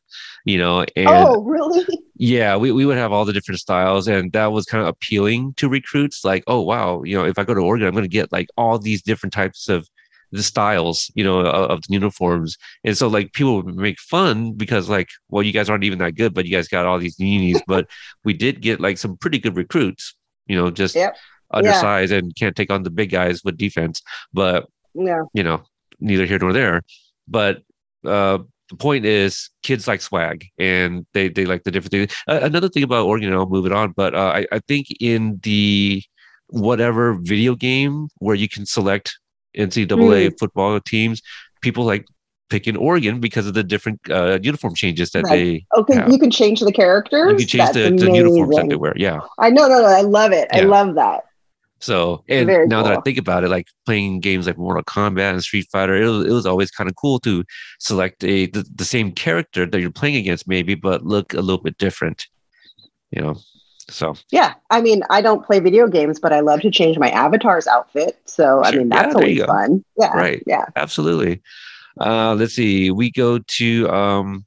[0.45, 1.85] you know, and oh, really?
[2.15, 5.53] yeah, we, we would have all the different styles, and that was kind of appealing
[5.55, 6.23] to recruits.
[6.23, 8.47] Like, oh wow, you know, if I go to Oregon, I'm going to get like
[8.57, 9.89] all these different types of
[10.31, 14.53] the styles, you know, of, of the uniforms, and so like people would make fun
[14.53, 17.19] because like, well, you guys aren't even that good, but you guys got all these
[17.19, 17.61] unis.
[17.61, 17.87] but
[18.25, 20.15] we did get like some pretty good recruits,
[20.47, 21.15] you know, just Yep.
[21.53, 24.01] undersized and can't take on the big guys with defense,
[24.33, 25.23] but Yeah.
[25.33, 25.63] you know,
[25.99, 26.81] neither here nor there.
[27.27, 27.61] But
[28.05, 32.13] uh, the point is, kids like swag, and they they like the different things.
[32.27, 33.91] Uh, another thing about Oregon, and I'll move it on.
[33.95, 36.03] But uh, I I think in the
[36.49, 39.17] whatever video game where you can select
[39.57, 41.21] NCAA football teams,
[41.61, 42.05] people like
[42.49, 45.65] picking Oregon because of the different uh, uniform changes that Right.
[45.73, 45.79] they.
[45.79, 46.09] Okay, Yeah.
[46.09, 47.31] you can change the characters.
[47.31, 48.93] You can change the, the uniforms that they wear.
[48.95, 49.19] Yeah.
[49.39, 50.47] I know, no, no, I love it.
[50.53, 51.25] I love that.
[51.79, 55.33] So, and Very now that I think about it, like playing games like Mortal Kombat
[55.33, 57.43] and Street Fighter, it was, it was always kind of cool to
[57.79, 61.61] select a the, the same character that you're playing against, maybe, but look a little
[61.61, 62.25] bit different.
[63.11, 63.35] You know,
[63.89, 67.09] so Yeah, I mean, I don't play video games, but I love to change my
[67.09, 68.19] avatar's outfit.
[68.25, 69.85] So, I mean, that's there always fun.
[69.97, 70.43] Yeah, Right.
[70.45, 71.41] Yeah, absolutely.
[71.99, 72.91] Uh, let's see.
[72.91, 74.45] We go to um,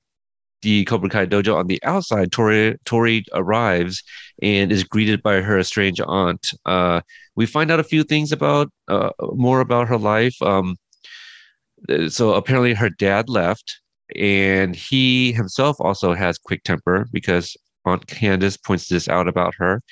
[0.63, 2.33] the Cobra Kai dojo on the outside.
[2.33, 4.03] Tori Tori arrives
[4.43, 6.51] and is greeted by her estranged aunt.
[6.67, 7.01] Uh,
[7.37, 10.41] we find out a few things about uh, more about her life.
[10.43, 10.77] Um,
[11.89, 13.81] uh, so apparently her dad left,
[14.17, 19.83] and he himself also has quick temper because Aunt Candace points this out about her.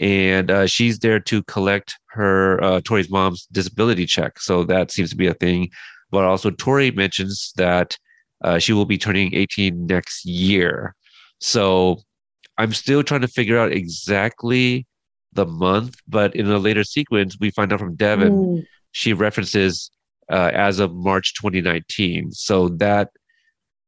[0.00, 4.40] and uh, she's there to collect her uh, Tori's mom's disability check.
[4.40, 5.68] So that seems to be a thing.
[6.10, 7.96] But also, Tori mentions that
[8.42, 10.94] uh, she will be turning 18 next year.
[11.40, 11.98] So
[12.58, 14.86] I'm still trying to figure out exactly
[15.32, 15.96] the month.
[16.08, 18.64] But in a later sequence, we find out from Devin, Mm.
[18.92, 19.90] she references
[20.30, 22.32] uh, as of March 2019.
[22.32, 23.10] So that,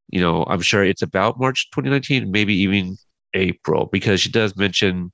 [0.08, 2.96] you know, I'm sure it's about March 2019, maybe even
[3.34, 5.12] April, because she does mention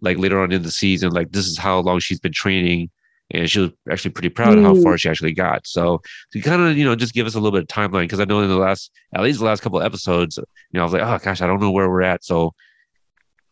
[0.00, 2.90] like later on in the season, like this is how long she's been training.
[3.34, 4.82] And she was actually pretty proud of how Mm.
[4.82, 5.66] far she actually got.
[5.66, 8.20] So to kind of, you know, just give us a little bit of timeline, because
[8.20, 10.84] I know in the last, at least the last couple of episodes, you know, I
[10.84, 12.24] was like, oh gosh, I don't know where we're at.
[12.24, 12.52] So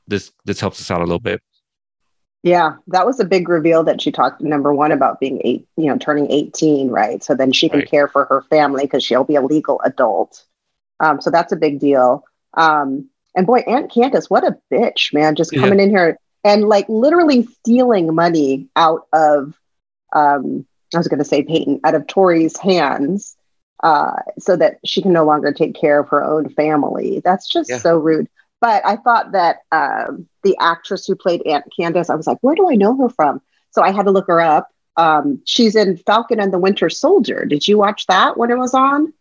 [0.06, 1.40] this this helps us out a little bit.
[2.42, 5.86] Yeah, that was a big reveal that she talked number one about being eight, you
[5.86, 7.22] know, turning 18, right?
[7.22, 7.90] So then she can Right.
[7.90, 10.44] care for her family because she'll be a legal adult.
[11.00, 12.24] Um, so that's a big deal.
[12.54, 15.60] Um, and boy, Aunt Candace, what a bitch, man, just Yeah.
[15.60, 19.54] coming in here and like literally stealing money out of
[20.12, 23.36] um, I was gonna say Peyton, out of Tori's hands,
[23.82, 27.20] uh, so that she can no longer take care of her own family.
[27.24, 27.78] That's just Yeah.
[27.78, 28.28] so rude.
[28.60, 32.54] But I thought that um, the actress who played Aunt Candace, I was like, where
[32.54, 33.40] do I know her from?
[33.70, 34.68] So I had to look her up.
[34.96, 37.44] Um, she's in Falcon and the Winter Soldier.
[37.46, 39.12] Did you watch that when it was on?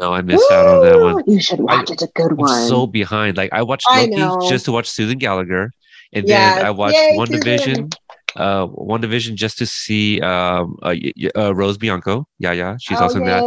[0.00, 1.22] No, I missed out on that one.
[1.26, 1.90] You should watch.
[1.90, 2.50] it's a good one.
[2.50, 3.36] I'm so behind.
[3.36, 5.70] Like I watched I Loki just to watch Susan Gallagher,
[6.14, 6.56] and Yes.
[6.56, 7.40] then I watched Yay, One Susan.
[7.40, 7.88] Division,
[8.36, 10.94] uh, WandaVision just to see um, uh,
[11.36, 12.26] uh, Rose Bianco.
[12.38, 13.44] Yeah, yeah, she's Oh, also in that.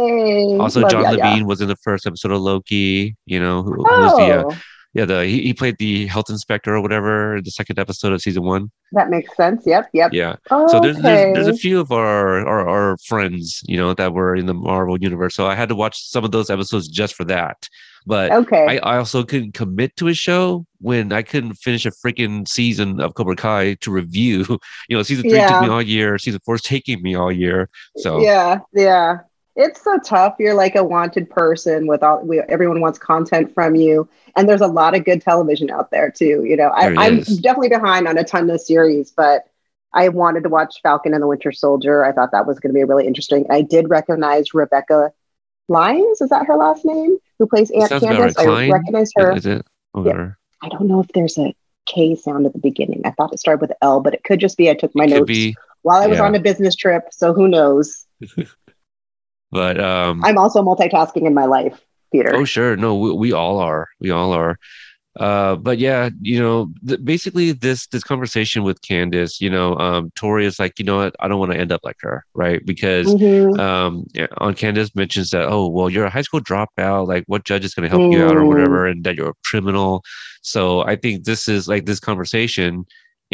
[0.60, 1.02] Also, Love John.
[1.14, 3.16] Levine was in the first episode of Loki.
[3.26, 4.56] You know, who, who's the uh, Oh,
[4.94, 8.44] yeah the he, he played the health inspector or whatever the second episode of season
[8.44, 8.70] one.
[8.92, 9.64] that makes sense.
[9.66, 10.12] Yep, yep.
[10.12, 10.36] Yeah.
[10.50, 10.70] Okay.
[10.72, 14.34] So there's, there's there's a few of our, our our friends, you know, that were
[14.36, 15.34] in the Marvel universe.
[15.34, 17.68] So I had to watch some of those episodes just for that.
[18.06, 18.66] But okay.
[18.68, 23.00] I, I also couldn't commit to a show when I couldn't finish a freaking season
[23.00, 24.44] of Cobra Kai to review.
[24.88, 25.48] You know, season three Yeah.
[25.52, 26.18] took me all year.
[26.18, 27.68] Season four is taking me all year.
[27.96, 29.18] So yeah, yeah.
[29.56, 30.34] It's so tough.
[30.38, 34.60] You're like a wanted person with all we, everyone wants content from you, and there's
[34.60, 36.44] a lot of good television out there too.
[36.44, 37.38] You know, I, There is.
[37.38, 39.44] definitely behind on a ton of series, but
[39.92, 42.04] I wanted to watch Falcon and the Winter Soldier.
[42.04, 43.46] I thought that was going to be really interesting.
[43.48, 45.12] I did recognize Rebecca
[45.68, 46.20] Lyons.
[46.20, 47.18] Is that her last name?
[47.38, 48.34] Who plays Aunt Candace?
[48.36, 48.48] right.
[48.48, 49.32] I recognize her.
[49.36, 49.64] is it?
[49.94, 51.54] Or I don't know if there's a
[51.86, 53.02] K sound at the beginning.
[53.04, 55.10] I thought it started with L, but it could just be I took my it
[55.10, 56.24] notes be, while I was yeah.
[56.24, 57.04] on a business trip.
[57.12, 58.04] So who knows?
[59.54, 61.80] but um, I'm also multitasking in my life,
[62.12, 62.34] Peter.
[62.34, 62.76] Oh, sure.
[62.76, 63.88] No, we, we all are.
[64.00, 64.58] We all are.
[65.16, 70.10] Uh, but yeah, you know, th- basically this this conversation with Candace, you know, um,
[70.16, 72.60] Tori is like, you know what, I don't want to end up like her, right?
[72.66, 73.56] Because Mhm.
[73.60, 74.04] um,
[74.38, 77.06] on Candace mentions that, oh, well, you're a high school dropout.
[77.06, 78.48] Like, what judge is going to help you out or Mm.
[78.48, 80.02] whatever, and that you're a criminal.
[80.42, 82.84] So I think this is like this conversation.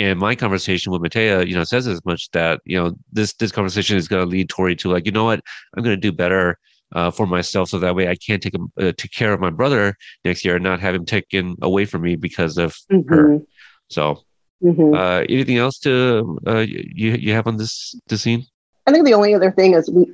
[0.01, 3.53] And my conversation with Matea, you know, says as much that you know this this
[3.53, 5.41] conversation is going to lead Tori to like, you know what,
[5.77, 6.59] I'm going to do better
[6.93, 9.95] uh, for myself, so that way I can take uh, take care of my brother
[10.25, 12.75] next year and not have him taken away from me because of
[13.09, 13.29] her.
[13.29, 13.47] Mhm.
[13.91, 14.23] So,
[14.65, 14.97] Mhm.
[14.97, 18.47] uh, anything else to uh, you you have on this this scene?
[18.87, 20.07] I think the only other thing is we.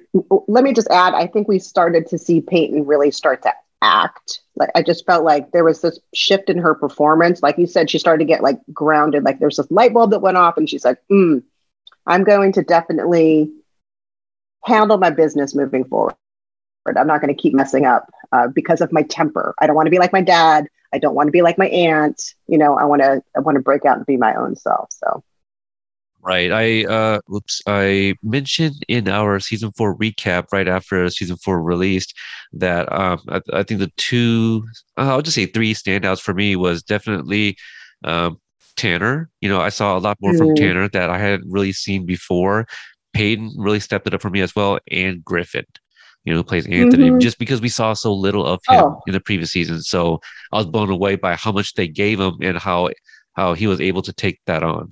[0.49, 1.15] Let me just add.
[1.15, 4.41] I think we started to see Peyton really start to act.
[4.57, 7.43] Like I just felt like there was this shift in her performance.
[7.43, 9.25] Like you said, she started to get like grounded.
[9.25, 11.43] Like there's this light bulb that went off, and she's like, mm,
[12.07, 13.51] "I'm going to definitely
[14.65, 16.17] handle my business moving forward.
[16.97, 19.55] I'm not going to keep messing up uh, because of my temper.
[19.61, 20.69] I don't want to be like my dad.
[20.93, 22.35] I don't want to be like my aunt.
[22.47, 23.23] You know, I want to.
[23.37, 24.89] I want to break out and be my own self.
[24.93, 25.23] So
[26.27, 26.51] Right.
[26.51, 32.15] I uh oops, I mentioned in our season four recap right after season four released
[32.55, 36.57] that um I, I think the two uh, I'll just say three standouts for me
[36.57, 37.57] was definitely
[38.03, 38.41] um
[38.77, 39.31] Tanner.
[39.41, 40.57] You know, I saw a lot more from Mm.
[40.57, 42.67] Tanner that I hadn't really seen before.
[43.15, 45.65] Peyton really stepped it up for me as well, and Griffin,
[46.25, 47.21] you know, who plays Anthony, Mhm.
[47.21, 49.01] just because we saw so little of him Oh.
[49.07, 49.81] in the previous season.
[49.81, 50.21] So
[50.53, 52.91] I was blown away by how much they gave him and how
[53.37, 54.91] how he was able to take that on.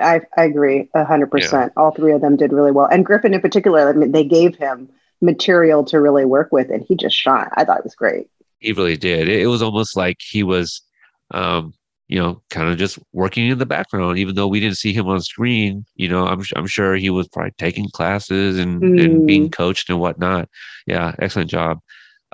[0.00, 1.72] I, I agree a hundred percent.
[1.76, 3.88] All three of them did really well, and Griffin in particular.
[3.88, 4.88] I mean, they gave him
[5.20, 7.48] material to really work with, and he just shot.
[7.54, 8.28] I thought it was great.
[8.58, 9.28] He really did.
[9.28, 10.82] It, it was almost like he was,
[11.30, 11.72] um,
[12.08, 15.08] you know, kind of just working in the background, even though we didn't see him
[15.08, 15.84] on screen.
[15.94, 20.00] You know, I'm I'm sure he was probably taking classes and, and being coached and
[20.00, 20.48] whatnot.
[20.86, 21.80] Yeah, excellent job.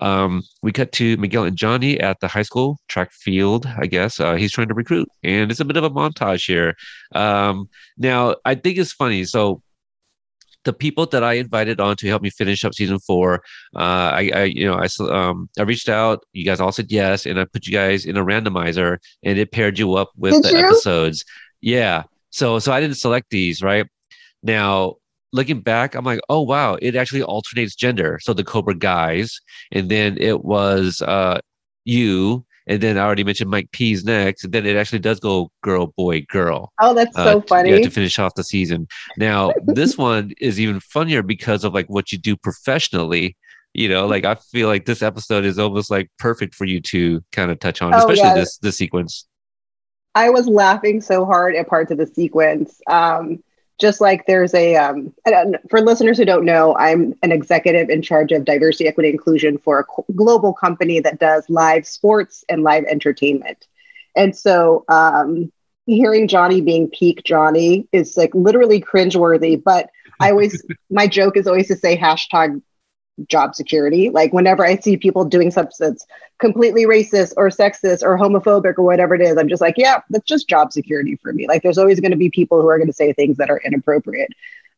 [0.03, 3.67] Um, we cut to Miguel and Johnny at the high school track field.
[3.67, 6.75] I guess uh, he's trying to recruit, and it's a bit of a montage here.
[7.15, 9.25] Um, now, I think it's funny.
[9.25, 9.63] So
[10.65, 13.43] the people that I invited on to help me finish up season four,
[13.77, 16.25] uh, I, I, you know, I, um, I reached out.
[16.33, 19.53] You guys all said yes, and I put you guys in a randomizer, and it
[19.53, 20.67] paired you up with Did the you?
[20.67, 21.25] episodes.
[21.61, 22.05] Yeah.
[22.31, 23.87] So so I didn't select these, right?
[24.43, 24.97] Now,
[25.33, 28.19] looking back, I'm like, oh wow, it actually alternates gender.
[28.23, 29.41] So the Cobra guys,
[29.73, 31.41] and then it was uh
[31.85, 35.51] you, and then I already mentioned Mike P's next, and then it actually does go
[35.63, 36.73] girl, boy, girl.
[36.81, 37.71] Oh, that's so uh, funny.
[37.71, 38.87] Yeah, to finish off the season.
[39.17, 43.37] Now, this one is even funnier because of like what you do professionally.
[43.75, 47.23] You know, like I feel like this episode is almost like perfect for you to
[47.33, 48.35] kind of touch on, Oh, especially yeah.
[48.35, 49.27] this this sequence.
[50.15, 52.81] I was laughing so hard at parts of the sequence.
[52.87, 53.43] Um,
[53.83, 58.01] just like there's a, um, and, for listeners who don't know, I'm an executive in
[58.01, 62.85] charge of diversity, equity, inclusion for a global company that does live sports and live
[62.85, 63.67] entertainment.
[64.17, 65.51] And so um,
[65.87, 69.61] hearing Johnny being peak Johnny is like literally cringeworthy.
[69.63, 69.91] But
[70.21, 72.63] I always, my joke is always to say hashtag
[73.29, 74.11] job security.
[74.11, 76.07] Like whenever I see people doing something that's
[76.39, 80.27] completely racist or sexist or homophobic or whatever it is, I'm just like, yeah, that's
[80.27, 81.47] just job security for me.
[81.47, 83.61] Like there's always going to be people who are going to say things that are
[83.65, 84.31] inappropriate.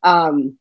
[0.03, 0.57] Um,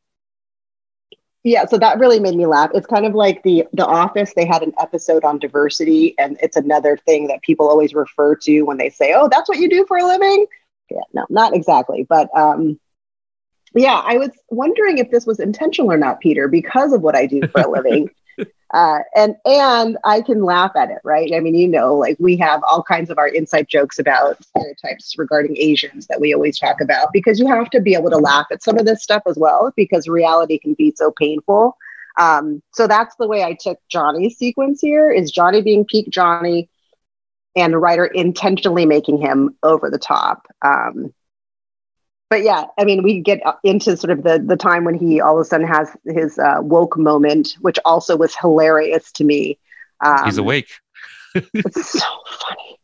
[1.43, 2.71] yeah, so that really made me laugh.
[2.73, 4.33] It's kind of like the The Office.
[4.35, 8.63] They had an episode on diversity, and it's another thing that people always refer to
[8.63, 10.47] when they say, "Oh, that's what you do for a living."
[10.91, 12.81] Yeah, no, not exactly, but um,
[13.75, 17.27] yeah, I was wondering if this was intentional or not, Peter, because of what I
[17.27, 18.11] do for a living.
[18.75, 21.33] Uh, and and I can laugh at it, right?
[21.33, 25.15] I mean, you know, like we have all kinds of our inside jokes about stereotypes
[25.17, 28.47] regarding Asians that we always talk about because you have to be able to laugh
[28.51, 31.77] at some of this stuff as well because reality can be so painful.
[32.19, 36.69] Um, so that's the way I took Johnny's sequence here: is Johnny being peak Johnny,
[37.55, 40.49] and the writer intentionally making him over the top.
[40.63, 41.15] Um,
[42.31, 45.37] but yeah, I mean, we get into sort of the the time when he all
[45.39, 49.59] of a sudden has his uh, woke moment, which also was hilarious to me.
[50.05, 50.69] Um, He's awake.
[51.55, 52.07] It's so
[52.41, 52.79] funny.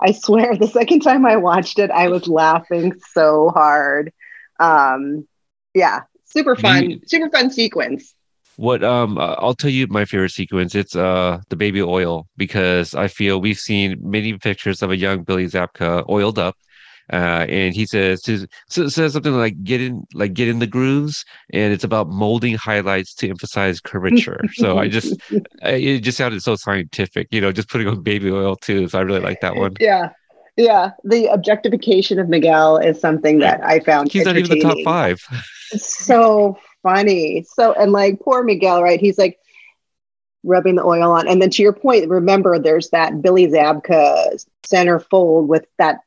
[0.00, 4.12] I swear, the second time I watched it, I was laughing so hard.
[4.60, 5.26] Um,
[5.74, 8.14] yeah, super fun, You- super fun sequence.
[8.56, 10.74] What um uh, I'll tell you my favorite sequence.
[10.74, 15.24] It's uh the baby oil because I feel we've seen many pictures of a young
[15.24, 16.56] Billy Zabka oiled up.
[17.12, 21.24] Uh, and he says to, says something like get in like get in the grooves
[21.52, 25.16] and it's about molding highlights to emphasize curvature so i just
[25.62, 29.02] it just sounded so scientific you know just putting on baby oil too so i
[29.02, 30.10] really like that one Yeah,
[30.56, 30.92] yeah.
[31.04, 35.20] The objectification of Miguel is something that I found he's not even the top five
[35.76, 37.44] so funny.
[37.54, 39.00] So and like poor Miguel, right?
[39.00, 39.38] He's like
[40.44, 41.28] rubbing the oil on.
[41.28, 46.00] And then to your point, remember there's that Billy Zabka centerfold with that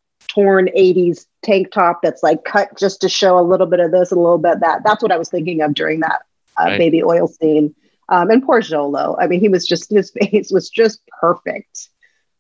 [0.43, 4.12] torn 80s tank top that's like cut just to show a little bit of this,
[4.12, 4.82] and a little bit of that.
[4.84, 6.21] That's what I was thinking of during that
[6.60, 6.78] uh, Right.
[6.78, 7.75] baby oil scene.
[8.10, 9.15] Um, and poor Xolo.
[9.19, 11.89] I mean, he was just his face was just perfect.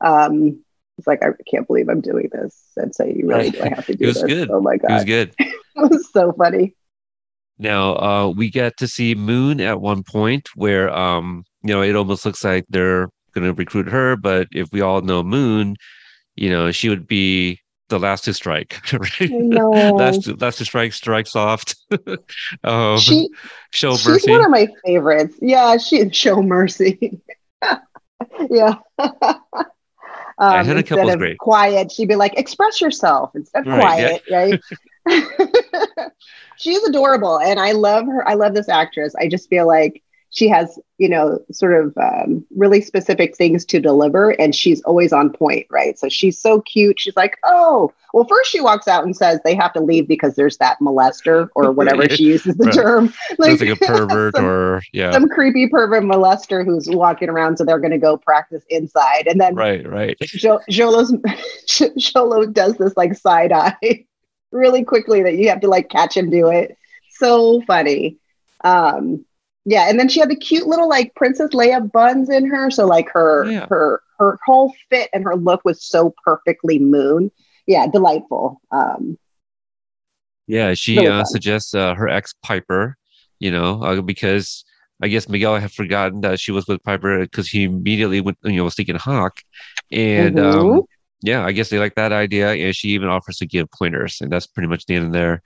[0.01, 0.63] Um,
[0.97, 2.57] it's like I can't believe I'm doing this.
[2.75, 4.23] And say, you really do I have to do It was this?
[4.25, 4.49] good.
[4.51, 4.91] Oh my God.
[4.91, 6.75] it was good it was so funny.
[7.57, 11.95] Now, uh, we get to see Moon at one point where, um, you know, it
[11.95, 14.15] almost looks like they're going to recruit her.
[14.15, 15.75] But if we all know Moon,
[16.35, 19.29] you know, she would be the last to strike, right?
[19.29, 19.71] Know.
[19.71, 21.75] last, to, last to strike, strike soft.
[22.63, 23.29] um, she
[23.71, 24.31] show she's mercy.
[24.31, 25.35] one of my favorites.
[25.41, 27.19] Yeah, she show mercy.
[28.49, 28.75] yeah.
[30.37, 31.37] um, instead of great.
[31.37, 34.59] quiet, she'd be like, "Express yourself." Instead of Right, quiet, right?
[36.57, 38.27] she's adorable, and I love her.
[38.27, 39.13] I love this actress.
[39.15, 43.79] I just feel like she has, you know, sort of um, really specific things to
[43.79, 45.97] deliver, and she's always on point, right?
[45.97, 46.99] So she's so cute.
[46.99, 50.35] She's like, "Oh, well." First, she walks out and says they have to leave because
[50.35, 52.73] there's that molester or whatever she uses the Right.
[52.75, 53.13] term.
[53.39, 55.11] Looks like a pervert some- or, yeah.
[55.11, 59.25] some creepy pervert molester who's walking around, so they're going to go practice inside.
[59.27, 60.15] And then Right, right.
[60.21, 61.11] jo- Xolo's
[61.67, 64.05] Xolo does this like side eye
[64.51, 66.77] really quickly that you have to like catch him do it.
[67.09, 68.17] So funny.
[68.63, 69.25] Um,
[69.65, 72.85] yeah, and then she had the cute little like Princess Leia buns in her, so
[72.87, 73.67] like her Yeah.
[73.69, 77.31] her her whole fit and her look was so perfectly moon.
[77.67, 78.61] Yeah, delightful.
[78.71, 79.17] Um,
[80.47, 82.97] Yeah, she Really uh, suggests uh, her ex Piper,
[83.39, 84.65] you know, uh, because
[85.01, 88.53] I guess Miguel had forgotten that she was with Piper because he immediately went, you
[88.53, 89.41] know, was thinking Hawk,
[89.91, 90.39] and Mhm.
[90.39, 90.85] um,
[91.21, 94.31] yeah, I guess they like that idea, and she even offers to give pointers, and
[94.31, 95.41] that's pretty much the end of there.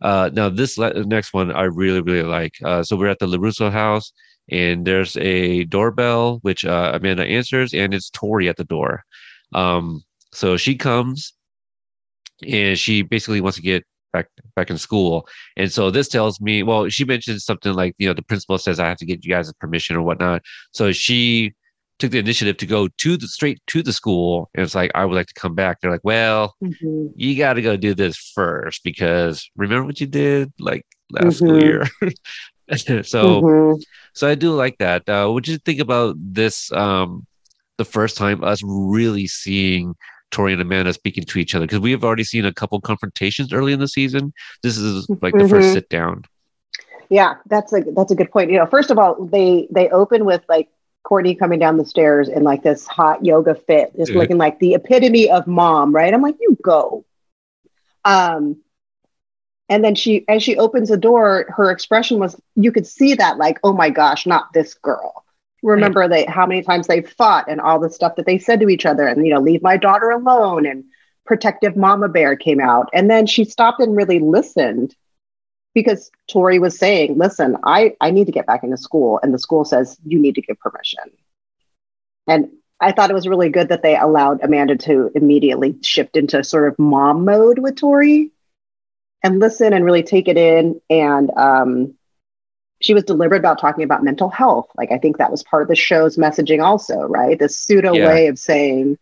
[0.00, 2.54] Uh, now this le- next one I really really like.
[2.64, 4.12] Uh, so we're at the Larusso house,
[4.50, 9.02] and there's a doorbell which uh, Amanda answers, and it's Tori at the door.
[9.54, 11.32] Um, so she comes,
[12.46, 15.26] and she basically wants to get back back in school.
[15.56, 18.80] And so this tells me, well, she mentioned something like, you know, the principal says
[18.80, 20.42] I have to get you guys' permission or whatnot.
[20.72, 21.54] So she
[21.98, 25.04] took the initiative to go to the straight to the school and it's like i
[25.04, 27.12] would like to come back they're like well Mhm.
[27.16, 31.56] you got to go do this first because remember what you did like last school
[31.56, 31.62] Mhm.
[31.62, 31.86] year
[33.04, 33.82] so Mhm.
[34.14, 37.26] so i do like that uh what do you think about this um
[37.78, 39.94] the first time us really seeing
[40.30, 43.52] tori and amanda speaking to each other because we have already seen a couple confrontations
[43.52, 44.32] early in the season
[44.62, 45.72] this is like the first Mhm.
[45.72, 46.22] sit down
[47.10, 48.50] Yeah, that's a that's a good point.
[48.50, 50.68] You know, first of all, they they open with like
[51.08, 54.18] Courtney coming down the stairs in like this hot yoga fit, just Mhm.
[54.18, 56.12] looking like the epitome of mom, right?
[56.12, 57.04] I'm like, you go.
[58.04, 58.56] Um,
[59.68, 63.38] and then she, as she opens the door, her expression was, you could see that,
[63.38, 65.24] like, oh my gosh, not this girl.
[65.62, 68.68] Remember they how many times they fought and all the stuff that they said to
[68.68, 70.84] each other, and you know, leave my daughter alone, and
[71.26, 74.94] protective mama bear came out, and then she stopped and really listened
[75.82, 79.20] because Tori was saying, listen, I, I need to get back into school.
[79.22, 81.04] And the school says, you need to give permission.
[82.26, 82.50] And
[82.80, 86.68] I thought it was really good that they allowed Amanda to immediately shift into sort
[86.68, 88.30] of mom mode with Tori
[89.22, 90.80] and listen and really take it in.
[90.88, 91.94] And um,
[92.80, 94.68] she was deliberate about talking about mental health.
[94.76, 97.38] Like, I think that was part of the show's messaging, also, right?
[97.38, 98.06] This pseudo Yeah.
[98.06, 98.98] way of saying,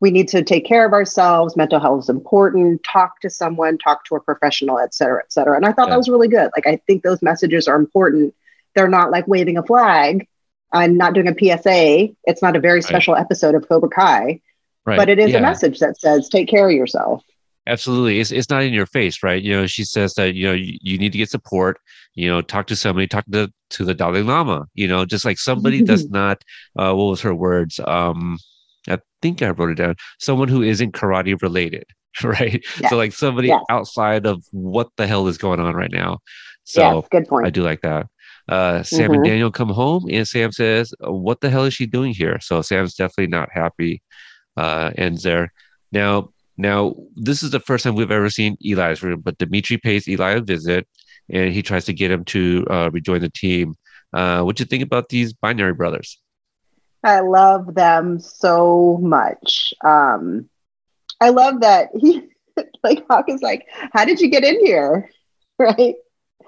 [0.00, 1.56] we need to take care of ourselves.
[1.56, 2.82] Mental health is important.
[2.84, 5.56] Talk to someone, talk to a professional, et cetera, et cetera.
[5.56, 5.94] And I thought Yeah.
[5.94, 6.50] that was really good.
[6.56, 8.34] Like, I think those messages are important.
[8.74, 10.26] They're not like waving a flag.
[10.72, 12.10] I'm not doing a PSA.
[12.24, 14.40] It's not a very special episode of Cobra Kai,
[14.86, 15.38] right but it is Yeah.
[15.38, 17.22] a message that says, take care of yourself.
[17.66, 20.54] absolutely it's, it's not in your face right you know she says that you know
[20.54, 21.78] you, you need to get support
[22.14, 25.38] you know talk to somebody talk to to the dalai lama you know just like
[25.38, 26.42] somebody does not
[26.78, 28.38] uh what was her words um
[28.88, 31.84] i think i wrote it down someone who isn't karate related
[32.24, 32.90] right Yes.
[32.90, 33.62] so like somebody Yes.
[33.70, 36.18] outside of what the hell is going on right now
[36.64, 37.46] so yes, good point.
[37.46, 38.06] I do like that.
[38.46, 39.24] Uh, Sam and Mhm.
[39.24, 42.94] Daniel come home, and Sam says, "What the hell is she doing here?" So Sam's
[42.94, 44.02] definitely not happy.
[44.56, 45.50] Uh, ends there.
[45.92, 46.28] Now,
[46.58, 50.32] now this is the first time we've ever seen Eli's room, but Demetri pays Eli
[50.32, 50.86] a visit,
[51.30, 53.74] and he tries to get him to uh, rejoin the team.
[54.12, 56.20] Uh, what do you think about these binary brothers?
[57.02, 59.72] I love them so much.
[59.84, 60.48] Um,
[61.20, 62.22] I love that he,
[62.82, 65.10] like, Hawk is like, how did you get in here?
[65.60, 65.96] Right.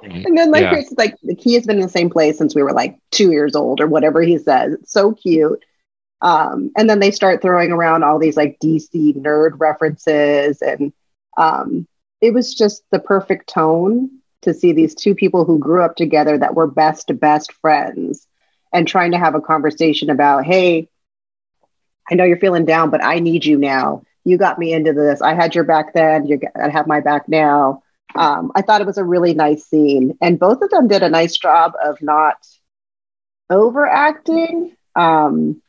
[0.02, 0.70] And then like Yeah.
[0.70, 2.98] Chris is like the key has been in the same place since we were like
[3.10, 4.74] two years old or whatever he says.
[4.74, 5.64] It's so cute.
[6.22, 10.92] Um, and then they start throwing around all these like DC nerd references, and
[11.36, 11.86] um,
[12.20, 14.10] it was just the perfect tone
[14.42, 18.26] to see these two people who grew up together that were best best friends
[18.72, 20.88] and trying to have a conversation about, hey,
[22.10, 24.02] I know you're feeling down, but I need you now.
[24.24, 25.22] You got me into this.
[25.22, 26.26] I had your back then.
[26.26, 27.82] You I have my back now
[28.14, 31.08] um, I thought it was a really nice scene, and both of them did a
[31.08, 32.36] nice job of not
[33.48, 34.74] overacting.
[34.96, 35.62] Um,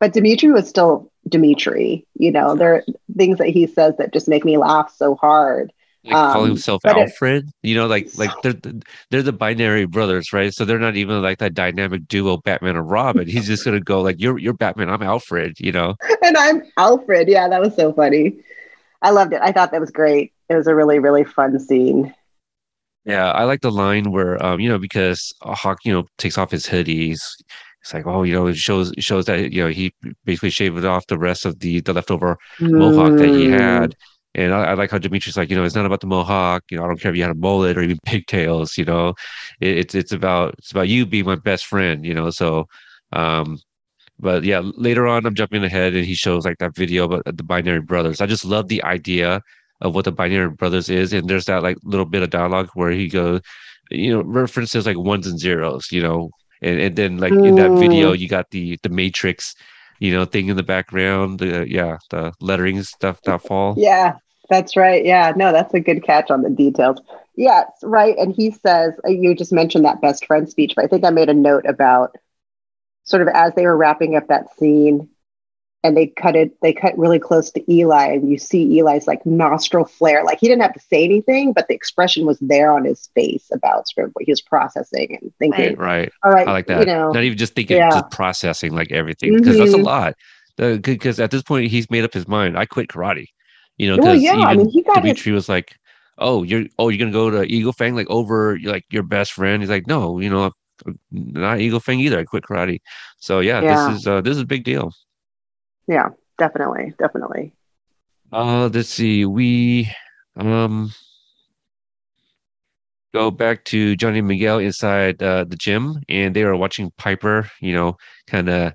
[0.00, 2.06] but Demetri was still Demetri.
[2.14, 2.84] You know, there are
[3.16, 5.72] things that he says that just make me laugh so hard.
[6.02, 9.32] Like calling Um, himself but it- Alfred, you know, like like they're the- they're the
[9.34, 10.52] binary brothers, right?
[10.52, 13.28] So they're not even like that dynamic duo, Batman and Robin.
[13.28, 15.96] He's just gonna go like, "You're you're Batman, I'm Alfred," you know.
[16.22, 17.28] and I'm Alfred.
[17.28, 18.36] Yeah, that was so funny.
[19.02, 19.40] I loved it.
[19.42, 20.32] I thought that was great.
[20.48, 22.14] It was a really, really fun scene.
[23.04, 26.50] Yeah, I like the line where, um, you know, because Hawk, you know, takes off
[26.50, 27.18] his hoodies.
[27.82, 29.92] It's like, oh, you know, it shows shows that you know he
[30.24, 33.58] basically shaved off the rest of the the leftover mohawk that he Mm.
[33.58, 33.94] had.
[34.34, 36.62] And I, I like how Demetri's like, you know, it's not about the mohawk.
[36.70, 38.78] You know, I don't care if you had a mullet or even pigtails.
[38.78, 39.14] You know,
[39.60, 42.04] it, it's it's about it's about you being my best friend.
[42.04, 42.66] You know, so,
[43.12, 43.58] um,
[44.18, 47.42] but yeah, later on, I'm jumping ahead, and he shows like that video about the
[47.42, 48.20] binary brothers.
[48.20, 49.40] I just love the idea
[49.80, 52.90] of what the binary brothers is, and there's that like little bit of dialogue where
[52.90, 53.40] he goes,
[53.90, 55.90] you know, references like ones and zeros.
[55.90, 56.30] You know,
[56.62, 59.56] and and then like in that video, you got the the Matrix
[60.00, 61.38] you know, thing in the background.
[61.38, 63.74] The yeah, the lettering stuff that fall.
[63.76, 64.14] Yeah,
[64.48, 65.04] that's right.
[65.04, 67.00] Yeah, no, that's a good catch on the details.
[67.36, 68.16] Yes, right.
[68.18, 71.10] And he says, uh, you just mentioned that best friend speech, but I think I
[71.10, 72.16] made a note about
[73.04, 75.08] sort of as they were wrapping up that scene
[75.82, 79.24] and they cut it, they cut really close to Eli, and you see Eli's like
[79.24, 80.22] nostril flare.
[80.24, 83.48] Like he didn't have to say anything, but the expression was there on his face
[83.52, 85.76] about sort of what he was processing and thinking.
[85.76, 86.12] Right, right.
[86.24, 86.80] All right, I like that.
[86.80, 87.88] You know, Not even just thinking, yeah.
[87.90, 89.84] just processing like everything because that's a Mhm.
[89.84, 90.14] lot.
[90.56, 92.58] Because at this point, he's made up his mind.
[92.58, 93.26] I quit karate.
[93.78, 95.74] You know, Well, because yeah, I mean, he got his was like,
[96.18, 99.62] "Oh, you're oh, you're gonna go to Eagle Fang like over like your best friend."
[99.62, 100.50] He's like, "No, you know,
[101.10, 102.18] not Eagle Fang either.
[102.18, 102.80] I quit karate."
[103.20, 103.88] So yeah, Yeah.
[103.88, 104.92] this is uh, this is a big deal.
[105.86, 106.08] Yeah,
[106.38, 107.52] definitely, definitely.
[108.32, 109.24] Uh, let's see.
[109.24, 109.90] We
[110.36, 110.92] um
[113.12, 117.50] go back to Johnny Miguel inside uh, the gym, and they were watching Piper.
[117.60, 118.74] You know, kind of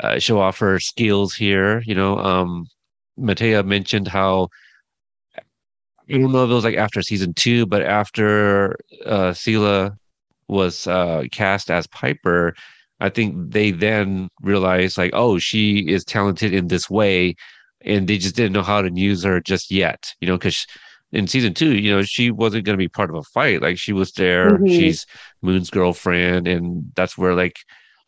[0.00, 1.82] uh, show off her skills here.
[1.86, 2.66] You know, um,
[3.18, 4.48] Matea mentioned how
[6.08, 8.76] I don't know if it was like after season two, but after
[9.06, 9.96] uh, Sela
[10.48, 12.54] was uh, cast as Piper,
[13.00, 17.34] I think they then realized like, oh, she is talented in this way,
[17.84, 20.04] and they just didn't know how to use her just yet.
[20.20, 20.66] You know, because
[21.12, 23.62] in season two, you know, she wasn't going to be part of a fight.
[23.62, 24.62] Like she was there.
[24.62, 24.64] Mhm.
[24.66, 25.06] She's
[25.42, 27.56] Moon's girlfriend, and that's where like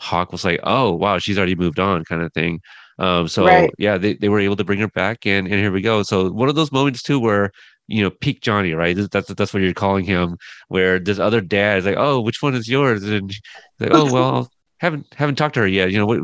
[0.00, 2.60] Hawk was like, oh wow, she's already moved on, kind of thing.
[2.98, 3.74] Um, so Right.
[3.78, 6.02] yeah, they, they were able to bring her back, and and here we go.
[6.02, 7.50] So one of those moments too where
[7.88, 8.96] you know peak Johnny, right?
[8.96, 10.36] That's that's what you're calling him.
[10.68, 13.02] Where this other dad is like, oh, which one is yours?
[13.04, 13.32] And
[13.80, 15.90] like, oh well, haven't haven't talked to her yet.
[15.90, 16.18] You know what?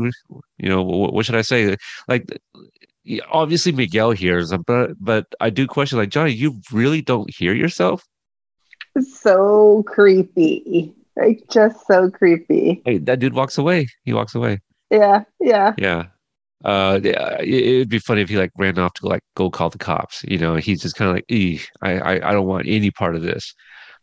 [0.59, 1.76] You know what, what should I say?
[2.09, 2.28] Like
[3.30, 8.05] obviously Miguel hears but but I do question like Johnny, you really don't hear yourself.
[9.00, 10.94] So creepy.
[11.16, 12.82] Like just so creepy.
[12.84, 13.86] Hey, that dude walks away.
[14.05, 14.61] He walks away.
[14.90, 15.74] Yeah, yeah.
[15.78, 16.07] Yeah.
[16.64, 19.68] Uh, yeah, it, it'd be funny if he like ran off to like go call
[19.68, 20.22] the cops.
[20.24, 23.16] You know, he's just kind of like, "Eeh, I, I, I don't want any part
[23.16, 23.55] of this.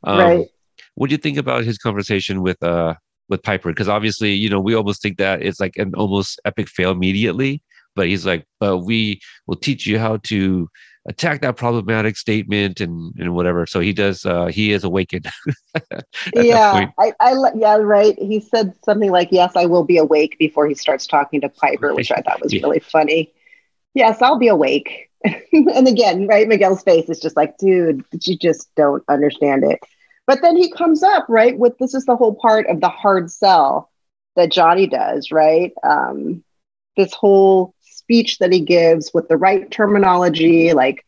[0.03, 0.47] Um, Right.
[0.95, 2.95] What do you think about his conversation with uh
[3.29, 3.69] with Piper?
[3.69, 7.61] Because obviously, you know, we almost think that it's like an almost epic fail immediately,
[7.95, 10.69] but he's like, "But we will teach you how to
[11.07, 14.25] attack that problematic statement and and whatever." So he does.
[14.25, 15.27] uh He is awakened.
[16.33, 16.89] yeah.
[16.99, 18.17] I, I, yeah, right.
[18.19, 21.93] He said something like, "Yes, I will be awake" before he starts talking to Piper,
[21.93, 22.61] which I thought was Yeah.
[22.63, 23.31] really funny.
[23.93, 25.09] Yes, I'll be awake.
[25.51, 29.79] and again, right, Miguel's face is just like, "Dude, you just don't understand it."
[30.29, 33.31] But then he comes up right with this is the whole part of the hard
[33.31, 33.89] sell
[34.35, 35.73] that Johnny does, right?
[35.83, 36.43] Um,
[36.95, 41.03] this whole speech that he gives with the right terminology, like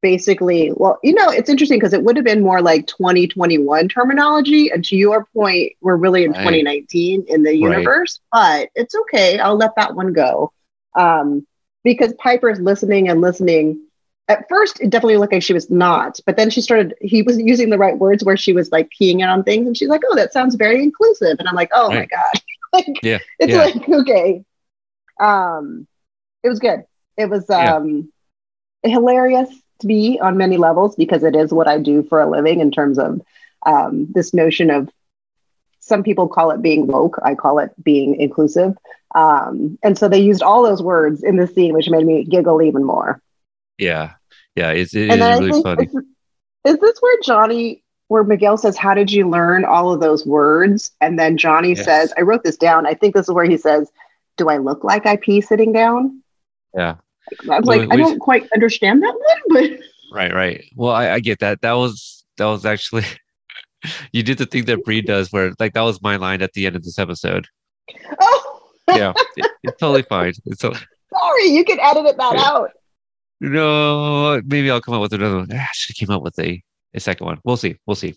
[0.00, 4.70] basically, well, you know, it's interesting because it would have been more like 2021 terminology.
[4.70, 6.38] And to your point, we're really in Right.
[6.38, 9.38] 2019 in the universe, but it's okay.
[9.40, 10.54] I'll let that one go.
[10.96, 11.46] Um,
[11.82, 13.83] because Piper's listening and listening.
[14.28, 17.38] At first, it definitely looked like she was not, but then she started, he was
[17.38, 19.66] using the right words where she was like keying in on things.
[19.66, 21.36] And she's like, oh, that sounds very inclusive.
[21.38, 22.40] And I'm like, oh my God.
[22.72, 23.58] like, Yeah, it's yeah.
[23.58, 24.42] like, okay.
[25.20, 25.86] Um,
[26.42, 26.84] it was good.
[27.18, 27.76] It was Yeah.
[27.76, 28.10] um,
[28.82, 29.50] hilarious
[29.80, 32.70] to me on many levels because it is what I do for a living in
[32.70, 33.20] terms of
[33.66, 34.88] um, this notion of
[35.80, 37.18] some people call it being woke.
[37.22, 38.74] I call it being inclusive.
[39.14, 42.62] Um, and so they used all those words in the scene, which made me giggle
[42.62, 43.20] even more.
[43.78, 44.12] Yeah,
[44.54, 44.70] yeah.
[44.70, 45.84] It's it is really funny.
[45.84, 45.94] Is,
[46.64, 50.90] is this where Johnny, where Miguel says, How did you learn all of those words?
[51.00, 51.84] And then Johnny Yes.
[51.84, 52.86] says, I wrote this down.
[52.86, 53.90] I think this is where he says,
[54.36, 56.22] Do I look like I pee sitting down?
[56.74, 56.96] Yeah.
[57.50, 59.38] I was Well, like, I don't quite understand that one,
[59.70, 59.80] but
[60.12, 60.64] Right, right.
[60.76, 61.60] Well, I, I get that.
[61.62, 63.04] That was that was actually
[64.12, 66.66] you did the thing that Bree does, where like that was my line at the
[66.66, 67.46] end of this episode.
[68.20, 70.32] oh, Yeah, it- it's totally fine.
[70.46, 70.72] It's so,
[71.10, 72.44] sorry, you can edit it that Yeah.
[72.44, 72.70] out.
[73.40, 75.48] No, maybe I'll come up with another one.
[75.52, 76.62] Ah, I should have came up with a
[76.94, 77.38] a second one.
[77.44, 77.76] We'll see.
[77.86, 78.14] We'll see.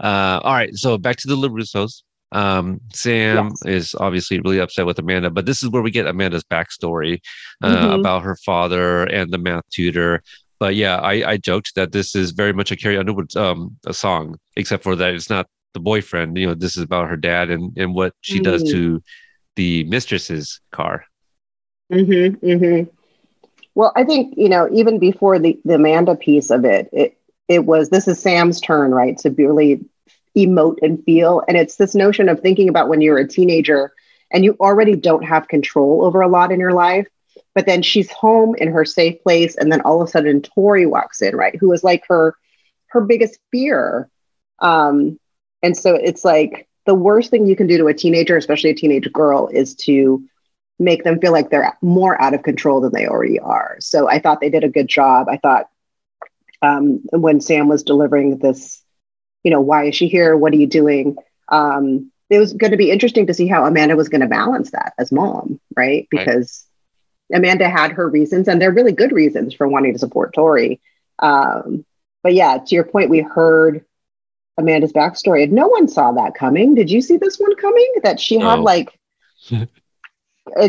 [0.00, 0.74] Uh, all right.
[0.74, 2.02] So back to the Larussos.
[2.30, 3.90] Um, Sam Yes.
[3.90, 7.18] is obviously really upset with Amanda, but this is where we get Amanda's backstory
[7.62, 8.00] uh, Mhm.
[8.00, 10.22] about her father and the math tutor.
[10.58, 13.92] But yeah, I, I joked that this is very much a Carrie Underwood um, a
[13.92, 16.38] song, except for that it's not the boyfriend.
[16.38, 18.70] You know, this is about her dad and, and what she does Mhm.
[18.70, 19.02] to
[19.56, 21.04] the mistress's car.
[21.92, 22.90] Mm-hmm, mm-hmm.
[23.74, 27.18] Well, I think you know, even before the the Amanda piece of it, it
[27.48, 29.84] it was this is Sam's turn, right, to really
[30.36, 33.92] emote and feel, and it's this notion of thinking about when you're a teenager
[34.30, 37.06] and you already don't have control over a lot in your life,
[37.54, 40.86] but then she's home in her safe place, and then all of a sudden Tori
[40.86, 42.34] walks in, right, who is like her
[42.88, 44.08] her biggest fear,
[44.58, 45.18] um,
[45.62, 48.74] and so it's like the worst thing you can do to a teenager, especially a
[48.74, 50.22] teenage girl, is to
[50.82, 53.76] make them feel like they're more out of control than they already are.
[53.80, 55.28] So I thought they did a good job.
[55.28, 55.68] I thought
[56.60, 58.82] um, when Sam was delivering this,
[59.42, 60.36] you know, why is she here?
[60.36, 61.16] What are you doing?
[61.48, 64.70] Um, it was going to be interesting to see how Amanda was going to balance
[64.70, 66.06] that as mom, right?
[66.10, 66.66] Because
[67.32, 70.80] Amanda had her reasons, and they're really good reasons for wanting to support Tori.
[71.18, 71.84] Um,
[72.22, 73.84] but yeah, to your point, we heard
[74.56, 76.74] Amanda's backstory, and no one saw that coming.
[76.74, 77.92] Did you see this one coming?
[78.02, 78.98] That she had like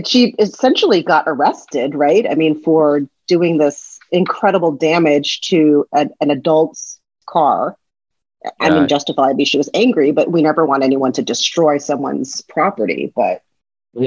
[0.05, 2.25] she essentially got arrested, right?
[2.29, 7.77] I mean, for doing this incredible damage to a, an adult's car.
[8.59, 8.75] I Yeah.
[8.75, 13.11] mean, justifiably, she was angry, but we never want anyone to destroy someone's property.
[13.15, 13.41] But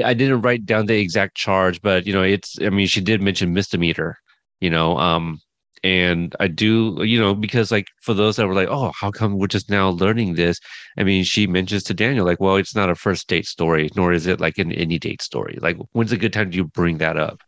[0.03, 3.21] I didn't write down the exact charge, but you know, it's I mean, she did
[3.21, 4.17] mention misdemeanor,
[4.59, 5.39] you know, um,
[5.83, 9.37] and I do, you know, because like for those that were like, oh, how come
[9.37, 10.59] we're just now learning this?
[10.97, 14.11] I mean, she mentions to Daniel, like, well, it's not a first date story, nor
[14.11, 15.57] is it like an any date story.
[15.61, 17.41] Like, when's a good time do you bring that up?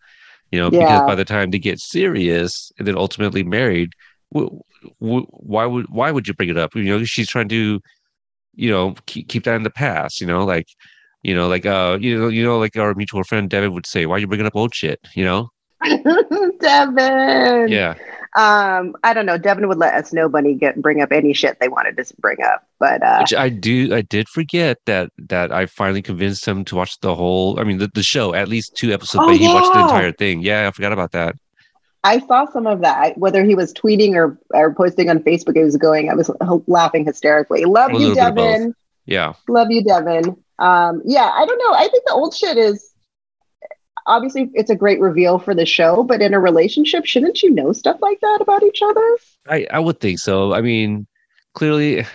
[0.51, 0.80] You know, Yeah.
[0.80, 3.91] because by the time they get serious and then ultimately married,
[4.34, 4.59] w-
[5.01, 6.75] w- why would why would you bring it up?
[6.75, 7.80] You know, she's trying to,
[8.55, 10.19] you know, keep keep that in the past.
[10.21, 10.67] You know, like,
[11.23, 14.05] you know, like uh, you know, you know, like our mutual friend Devin would say,
[14.05, 14.99] why are you bringing up old shit?
[15.15, 15.49] You know,
[16.59, 17.67] Devin.
[17.69, 17.95] yeah.
[18.36, 19.38] Um, I don't know.
[19.38, 22.63] Devin would let us nobody get bring up any shit they wanted to bring up,
[22.80, 26.75] but uh, Which I do, I did forget that that I finally convinced him to
[26.75, 27.59] watch the whole.
[27.59, 30.11] I mean, the, the show, at least two episodes, Oh, but he watched the entire
[30.11, 30.41] thing.
[30.41, 31.36] Yeah, I forgot about that.
[32.03, 33.17] I saw some of that.
[33.17, 36.09] Whether he was tweeting or or posting on Facebook, it was going.
[36.09, 36.30] I was
[36.67, 37.65] laughing hysterically.
[37.65, 38.51] Love you, little bit of both.
[38.51, 38.75] Devin.
[39.05, 40.38] Yeah, Love you, Devin.
[40.59, 41.73] Um, yeah, I don't know.
[41.73, 42.89] I think the old shit is
[44.10, 47.72] obviously it's a great reveal for the show, but in a relationship, shouldn't you know
[47.72, 49.18] stuff like that about each other?
[49.47, 50.53] I I would think so.
[50.53, 51.07] I mean,
[51.53, 52.05] clearly,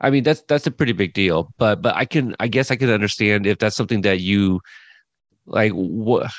[0.00, 1.48] I mean that's that's a pretty big deal.
[1.58, 4.60] But but I can I guess I can understand if that's something that you
[5.46, 5.72] like.
[5.72, 6.30] What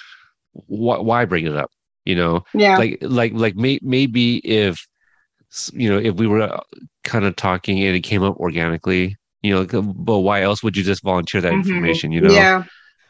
[0.53, 1.71] wh- why bring it up?
[2.05, 2.77] You know, Yeah.
[2.77, 4.77] like like like may, maybe if
[5.73, 6.59] you know if we were
[7.03, 10.83] kind of talking and it came up organically you know but why else would you
[10.83, 11.65] just volunteer that Mhm.
[11.65, 12.63] information you know yeah.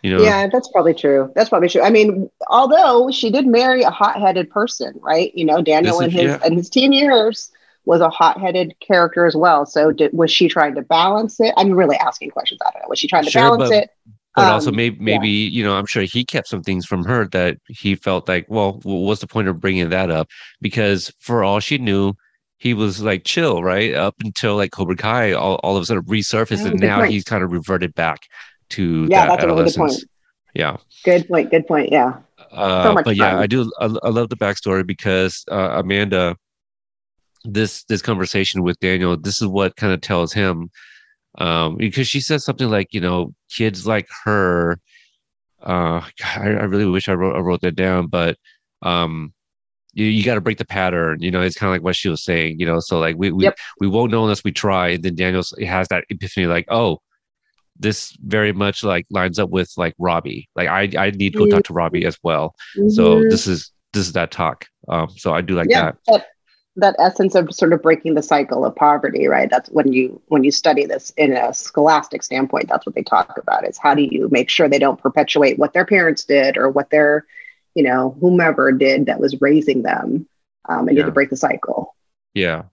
[0.04, 1.32] You know Yeah, that's probably true.
[1.36, 1.82] That's probably true.
[1.82, 5.32] I mean, although she did marry a hot-headed person, right?
[5.36, 6.46] You know, Daniel This in his yeah.
[6.48, 7.52] in his teen years
[7.86, 9.66] was a hot-headed character as well.
[9.66, 11.54] So did, was she trying to balance it?
[11.58, 12.60] I'm really asking questions.
[12.66, 12.90] I don't know.
[12.90, 13.90] Was she trying to Sure, balance but- it?
[14.36, 17.28] but also Um, maybe maybe you know i'm sure he kept some things from her
[17.30, 20.28] that he felt like well what's the point of bringing that up
[20.62, 22.14] because for all she knew
[22.58, 26.04] he was like chill right up until like cobra kai all, all of a sudden
[26.04, 27.12] resurfaced Mm, and now point.
[27.12, 28.20] he's kind of reverted back
[28.70, 30.04] to Yeah, that that's a really good point.
[30.54, 31.52] yeah Good point.
[31.52, 31.92] Good point.
[31.92, 32.20] Yeah.
[32.52, 33.40] Uh, much but yeah.
[33.40, 33.72] I do.
[33.80, 36.36] I, I love the backstory because uh, Amanda,
[37.46, 40.70] this this conversation with Daniel, this is what kind of tells him,
[41.38, 44.80] um, because she says something like, you know, kids like her.
[45.62, 48.36] Uh, I, I really wish I wrote I wrote that down, but
[48.82, 49.34] um,
[49.94, 51.22] you, you got to break the pattern.
[51.22, 52.60] You know, it's kind of like what she was saying.
[52.60, 53.58] You know, so like we we Yep.
[53.80, 54.90] we won't know unless we try.
[54.90, 57.00] And then Daniel has that epiphany, like, oh.
[57.80, 60.50] This very much like lines up with like Robbie.
[60.56, 62.56] Like I, I need to go talk to Robbie as well.
[62.90, 63.30] So Mhm.
[63.30, 64.68] this is this is that talk.
[64.88, 65.96] Um, so I do like yeah, that.
[66.08, 66.26] that
[66.76, 69.50] that essence of sort of breaking the cycle of poverty, right?
[69.50, 72.68] That's when you when you study this in a scholastic standpoint.
[72.70, 75.74] That's what they talk about: is how do you make sure they don't perpetuate what
[75.74, 77.26] their parents did or what their,
[77.76, 80.28] you know, whomever did that was raising them.
[80.68, 81.06] Um, and Yeah.
[81.06, 81.96] to break the cycle.
[82.34, 82.64] Yeah.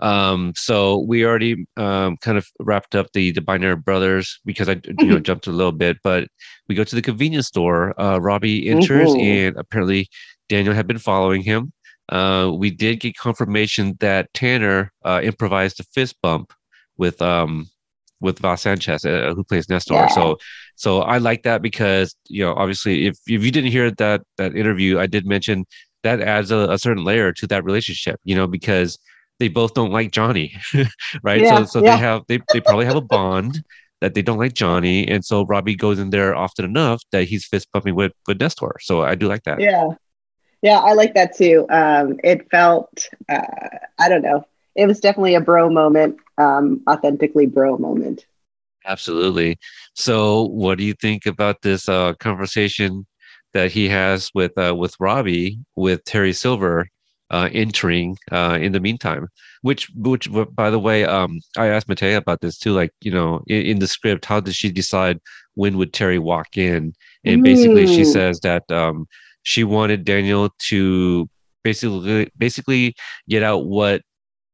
[0.00, 4.80] Um, so we already um, kind of wrapped up the the binary brothers because I
[4.84, 5.14] you Mm-hmm.
[5.14, 6.28] know jumped a little bit, but
[6.68, 7.98] we go to the convenience store.
[8.00, 9.18] Uh, Robbie enters, Mhm.
[9.18, 10.08] and apparently
[10.48, 11.72] Daniel had been following him.
[12.08, 16.52] Uh, we did get confirmation that Tanner uh, improvised a fist bump
[16.98, 17.66] with um
[18.20, 20.06] with Val Sanchez, uh, who plays Nestor.
[20.06, 20.08] Yeah.
[20.08, 20.36] So
[20.76, 24.56] so I like that because you know obviously if if you didn't hear that that
[24.56, 25.64] interview, I did mention
[26.02, 28.20] that adds a, a certain layer to that relationship.
[28.24, 28.98] You know because
[29.44, 30.56] they both don't like Johnny,
[31.22, 31.42] right?
[31.42, 31.96] Yeah, so so yeah.
[31.96, 33.62] they have they they probably have a bond
[34.00, 37.44] that they don't like Johnny, and so Robbie goes in there often enough that he's
[37.44, 38.76] fist bumping with with Nestor.
[38.80, 39.60] So I do like that.
[39.60, 39.88] Yeah,
[40.62, 41.66] yeah, I like that too.
[41.68, 43.68] Um, it felt, uh,
[43.98, 48.24] I don't know, it was definitely a bro moment, um, authentically bro moment.
[48.86, 49.58] Absolutely.
[49.92, 53.06] So, what do you think about this uh, conversation
[53.52, 56.88] that he has with uh, with Robbie with Terry Silver
[57.34, 59.24] uh, entering uh, in the meantime?
[59.62, 60.28] Which, which,
[60.62, 62.72] by the way, um, I asked Matea about this too.
[62.80, 65.18] Like, you know, in, in the script, how did she decide
[65.54, 66.92] when would Terry walk in?
[67.24, 68.12] And basically, she Mm.
[68.16, 69.06] says that um,
[69.42, 71.28] she wanted Daniel to
[71.62, 72.94] basically basically
[73.28, 74.02] get out what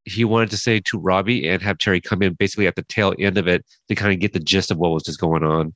[0.05, 3.13] he wanted to say to Robbie and have Terry come in basically at the tail
[3.19, 5.75] end of it to kind of get the gist of what was just going on.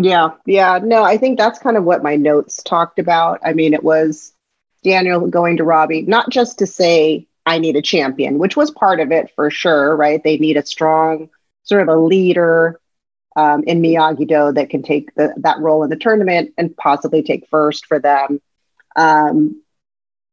[0.00, 0.78] Yeah, yeah.
[0.82, 3.40] No, I think that's kind of what my notes talked about.
[3.44, 4.32] I mean, it was
[4.82, 9.00] Daniel going to Robbie, not just to say, I need a champion, which was part
[9.00, 10.22] of it for sure, right?
[10.22, 11.30] They need a strong,
[11.62, 12.80] sort of a leader
[13.36, 17.22] um, in Miyagi Do that can take the, that role in the tournament and possibly
[17.22, 18.40] take first for them.
[18.96, 19.62] Um,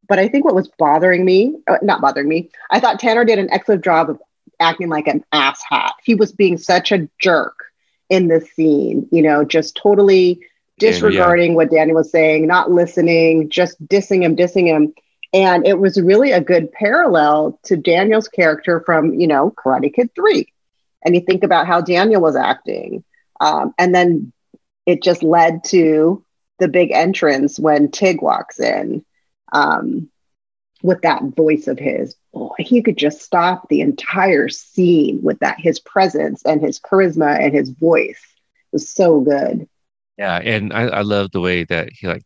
[0.07, 3.39] but I think what was bothering me, uh, not bothering me, I thought Tanner did
[3.39, 4.19] an excellent job of
[4.59, 5.91] acting like an asshat.
[6.03, 7.65] He was being such a jerk
[8.09, 10.41] in this scene, you know, just totally
[10.77, 14.93] disregarding what Daniel was saying, not listening, just dissing him, dissing him.
[15.33, 20.09] And it was really a good parallel to Daniel's character from, you know, Karate Kid
[20.15, 20.51] 3.
[21.03, 23.03] And you think about how Daniel was acting.
[23.39, 24.31] Um, and then
[24.85, 26.23] it just led to
[26.59, 29.03] the big entrance when Tig walks in.
[29.51, 30.09] Um,
[30.85, 32.15] with that voice of his.
[32.31, 37.39] Boy, he could just stop the entire scene with that his presence and his charisma
[37.39, 38.21] and his voice
[38.71, 39.67] was so good.
[40.17, 42.23] Yeah, and I, I love the way that he like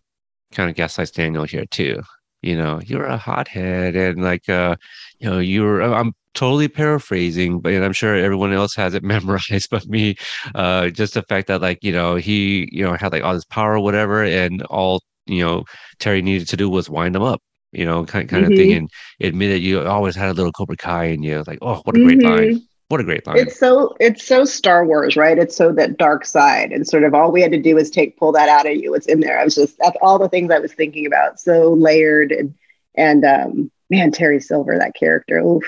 [0.53, 2.01] kind of gaslights Daniel here too.
[2.41, 4.75] You know, you're a hothead, and like, uh,
[5.19, 5.81] you know, you're.
[5.81, 9.69] I'm totally paraphrasing, but I'm sure everyone else has it memorized.
[9.71, 10.15] But me,
[10.55, 13.45] uh, just the fact that like, you know, he, you know, had like all this
[13.45, 15.65] power or whatever, and all you know
[15.99, 18.53] Terry needed to do was wind him up you know, kind kind mm-hmm.
[18.53, 18.89] of thing, and
[19.21, 21.43] admitted you always had a little Cobra Kai in you.
[21.45, 22.55] Like, oh, what a great mm-hmm.
[22.55, 22.67] line!
[22.89, 23.37] What a great line!
[23.37, 25.37] It's so it's so Star Wars, right?
[25.37, 28.17] It's so that dark side, and sort of all we had to do was take
[28.17, 28.95] pull that out of you.
[28.95, 29.39] It's in there.
[29.39, 31.39] I was just that's all the things I was thinking about.
[31.39, 32.55] So layered and
[32.95, 35.63] and um, man, Terry Silver, that character, oof,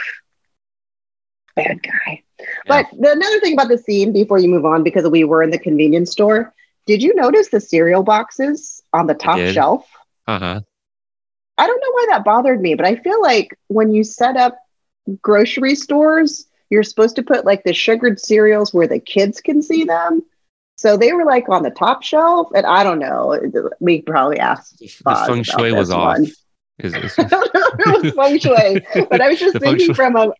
[1.55, 2.23] bad guy.
[2.39, 2.45] Yeah.
[2.67, 5.51] But the, another thing about the scene before you move on, because we were in
[5.51, 6.53] the convenience store,
[6.87, 9.87] did you notice the cereal boxes on the top shelf?
[10.27, 10.61] Uh huh.
[11.57, 14.57] I don't know why that bothered me, but I feel like when you set up
[15.21, 19.83] grocery stores, you're supposed to put like the sugared cereals where the kids can see
[19.83, 20.23] them.
[20.77, 23.39] So they were like on the top shelf, and I don't know.
[23.79, 24.79] We probably asked.
[24.79, 24.87] The
[25.27, 26.17] feng shui was off.
[26.79, 30.33] Is, was feng shui, but I was just thinking from a,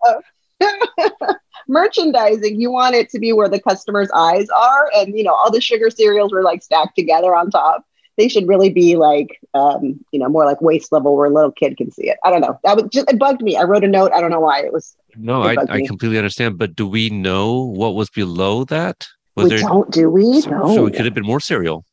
[0.62, 1.36] a
[1.68, 2.60] merchandising.
[2.60, 5.62] You want it to be where the customer's eyes are, and you know all the
[5.62, 7.86] sugar cereals were like stacked together on top
[8.18, 11.52] they should really be like um, you know more like waist level where a little
[11.52, 12.18] kid can see it.
[12.24, 12.60] I don't know.
[12.64, 13.58] That was just it bugged me.
[13.58, 14.12] I wrote a note.
[14.14, 17.10] I don't know why it was no it I, I completely understand but do we
[17.10, 19.08] know what was below that?
[19.36, 20.42] Was we there, don't do we?
[20.42, 20.76] So, no.
[20.76, 21.86] so it could have been more cereal.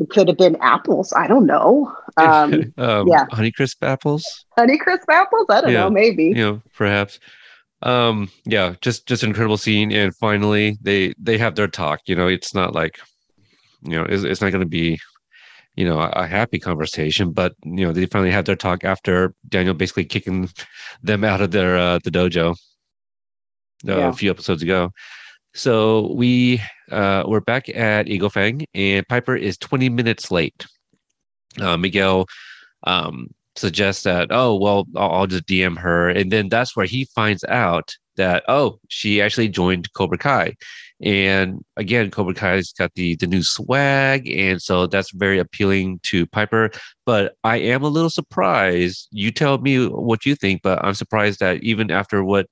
[0.00, 1.12] It could have been apples.
[1.12, 1.94] I don't know.
[2.18, 3.26] Um, um yeah.
[3.26, 4.24] Honeycrisp apples?
[4.58, 5.46] Honeycrisp apples?
[5.50, 5.90] I don't yeah, know.
[5.90, 6.24] Maybe.
[6.24, 7.20] You know perhaps.
[7.82, 9.92] Um yeah just just an incredible scene.
[9.92, 12.00] And finally they they have their talk.
[12.06, 12.98] You know it's not like
[13.82, 14.98] you know it's, it's not going to be
[15.78, 19.32] you know a, a, happy conversation but you know they finally had their talk after
[19.48, 20.50] daniel basically kicking
[21.02, 22.54] them out of their uh, the dojo uh,
[23.96, 24.08] yeah.
[24.08, 24.90] a few episodes ago
[25.54, 26.60] so we
[26.90, 30.66] uh, we're back at eagle fang and piper is 20 minutes late
[31.60, 32.26] uh, miguel
[32.84, 37.04] um, suggests that oh well I'll, I'll just dm her and then that's where he
[37.14, 40.54] finds out that oh she actually joined cobra kai
[41.00, 46.26] and again, Cobra Kai's got the the new swag, and so that's very appealing to
[46.26, 46.70] Piper.
[47.06, 49.08] But I am a little surprised.
[49.12, 52.46] You tell me what you think, but I'm surprised that even after what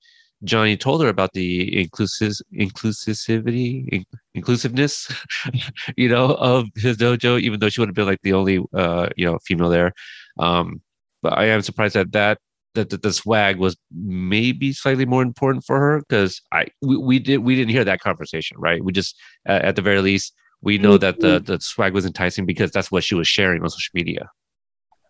[0.45, 4.05] Johnny told her about the inclusive inclusivity in,
[4.35, 5.13] inclusiveness,
[5.97, 9.09] you know, of his dojo, even though she would have been like the only uh,
[9.17, 9.93] you know female there.
[10.39, 10.83] Um,
[11.23, 12.39] but I am surprised that that
[12.77, 17.19] that the, the, swag was maybe slightly more important for her because I we, we
[17.19, 19.17] did we didn't hear that conversation right we just
[19.49, 22.91] uh, at the very least we know that the the swag was enticing because that's
[22.91, 24.31] what she was sharing on social media.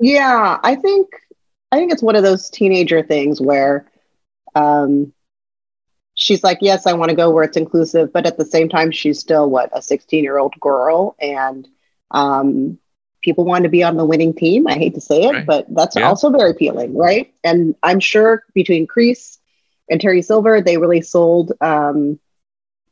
[0.01, 1.09] Yeah, I think
[1.73, 3.91] I think it's one of those teenager things where
[4.55, 5.13] um,
[6.15, 8.91] she's like, yes, I want to go where it's inclusive, but at the same time,
[8.91, 11.67] she's still what a 16 year old girl, and
[12.11, 12.79] um,
[13.27, 14.69] people want to be on the winning team.
[14.69, 15.47] I hate to say it, right.
[15.47, 16.07] but that's yeah.
[16.07, 17.35] also very appealing, right?
[17.43, 19.39] And I'm sure between Kreese
[19.91, 21.53] and Terry Silver, they really sold.
[21.61, 22.21] Um,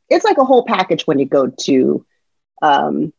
[0.09, 2.05] it's like a whole package when you go to
[2.61, 3.13] um,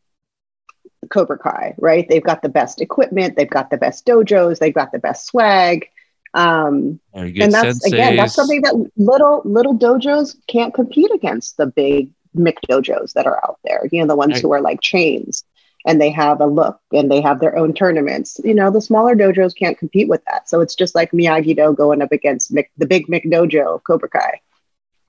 [1.09, 2.07] Cobra Kai, right?
[2.07, 5.89] They've got the best equipment, they've got the best dojos, they've got the best swag.
[6.35, 7.93] Um, and that's senseis.
[7.93, 13.25] again, that's something that little little dojos can't compete against the big Mick dojos that
[13.25, 13.89] are out there.
[13.91, 14.41] You know, the ones right.
[14.43, 15.43] who are like chains
[15.87, 18.39] and they have a look and they have their own tournaments.
[18.43, 20.49] You know, the smaller dojos can't compete with that.
[20.49, 24.09] So it's just like Miyagi Do going up against Mick, the big McDojo of Cobra
[24.09, 24.41] Kai.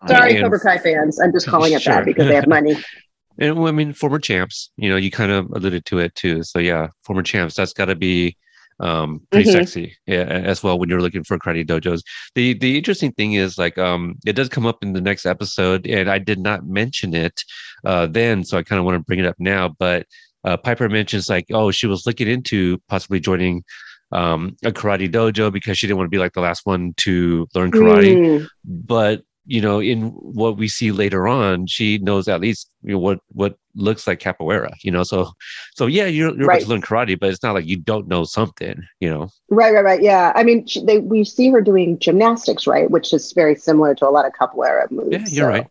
[0.06, 1.20] Sorry, and, Cobra Kai fans.
[1.20, 1.94] I'm just calling it sure.
[1.94, 2.76] that because they have money.
[3.38, 6.44] and I mean, former champs, you know, you kind of alluded to it too.
[6.44, 8.36] So yeah, former champs, that's got to be
[8.80, 9.58] um pretty mm-hmm.
[9.58, 12.00] sexy yeah as well when you're looking for karate dojos
[12.36, 15.84] the the interesting thing is like um it does come up in the next episode
[15.84, 17.42] and i did not mention it
[17.84, 20.06] uh then so i kind of want to bring it up now but
[20.48, 23.64] uh, Piper mentions like, oh, she was looking into possibly joining
[24.12, 27.46] um, a karate dojo because she didn't want to be like the last one to
[27.54, 28.16] learn karate.
[28.16, 28.48] Mm.
[28.64, 32.98] But you know, in what we see later on, she knows at least you know
[32.98, 34.70] what what looks like capoeira.
[34.82, 35.30] You know, so
[35.74, 36.62] so yeah, you're you're right.
[36.62, 38.82] about to learn karate, but it's not like you don't know something.
[39.00, 40.02] You know, right, right, right.
[40.02, 43.94] Yeah, I mean, she, they we see her doing gymnastics, right, which is very similar
[43.96, 45.10] to a lot of capoeira moves.
[45.12, 45.58] Yeah, you're so.
[45.58, 45.66] right.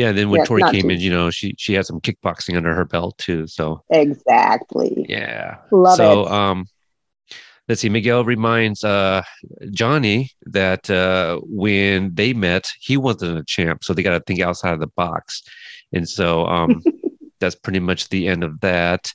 [0.00, 0.88] Yeah, and then when yeah, Tori came too.
[0.88, 3.46] in, you know, she she had some kickboxing under her belt too.
[3.46, 5.04] So exactly.
[5.06, 5.58] Yeah.
[5.70, 6.24] Love so, it.
[6.24, 6.64] So um
[7.68, 9.20] let's see, Miguel reminds uh
[9.72, 14.72] Johnny that uh when they met, he wasn't a champ, so they gotta think outside
[14.72, 15.42] of the box.
[15.92, 16.82] And so um
[17.40, 19.12] that's pretty much the end of that.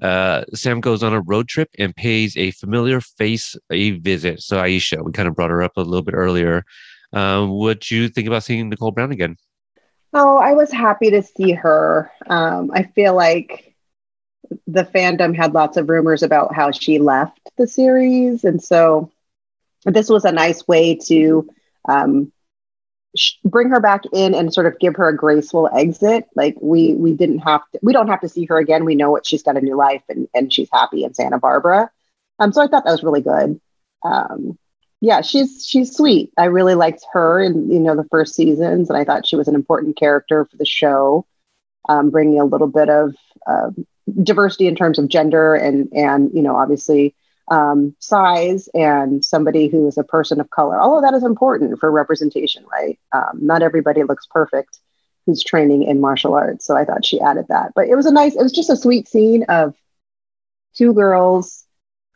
[0.00, 4.42] uh, Sam goes on a road trip and pays a familiar face a visit.
[4.42, 6.64] So Aisha, we kind of brought her up a little bit earlier.
[7.12, 9.36] Um, what do you think about seeing Nichole Brown again?
[10.12, 12.10] Oh, I was happy to see her.
[12.28, 13.74] Um, I feel like
[14.66, 19.10] the fandom had lots of rumors about how she left the series, and so
[19.86, 21.48] this was a nice way to
[21.88, 22.32] um,
[23.16, 26.26] sh- bring her back in and sort of give her a graceful exit.
[26.36, 28.86] Like we we didn't have to, we don't have to see her again.
[28.86, 31.90] We know what she's got a new life and and she's happy in Santa Barbara.
[32.40, 33.60] Um, so I thought that was really good.
[34.04, 34.58] Um,
[35.00, 36.30] yeah, she's she's sweet.
[36.36, 39.48] I really liked her in you know the first seasons, and I thought she was
[39.48, 41.26] an important character for the show,
[41.88, 43.14] um, bringing a little bit of
[43.46, 43.70] uh,
[44.22, 47.14] diversity in terms of gender and and you know obviously
[47.50, 50.78] um, size and somebody who is a person of color.
[50.78, 52.98] All of that is important for representation, right?
[53.12, 54.78] Um, not everybody looks perfect
[55.26, 56.64] who's training in martial arts.
[56.66, 57.72] So I thought she added that.
[57.74, 59.74] But it was a nice, it was just a sweet scene of
[60.74, 61.66] two girls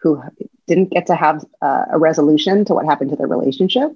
[0.05, 0.23] who
[0.69, 3.91] didn't get to have uh, a resolution to what happened to their relationship.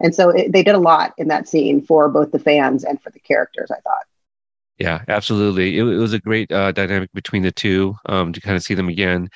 [0.00, 3.02] And so it, they did a lot in that scene for both the fans and
[3.02, 4.04] for the characters, I thought.
[4.78, 5.78] Yeah, absolutely.
[5.78, 8.74] It, it was a great uh, dynamic between the two um, to kind of see
[8.74, 9.28] them again.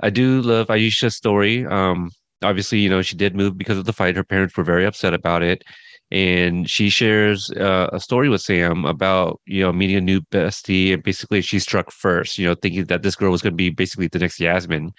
[0.00, 1.64] I do love Aisha's story.
[1.66, 2.10] Um,
[2.42, 4.16] obviously, you know, she did move because of the fight.
[4.16, 5.62] Her parents were very upset about it.
[6.10, 10.92] And she shares uh, a story with Sam about, you know, meeting a new bestie.
[10.92, 13.70] And basically, she struck first, you know, thinking that this girl was going to be
[13.70, 14.92] basically the next Yasmine.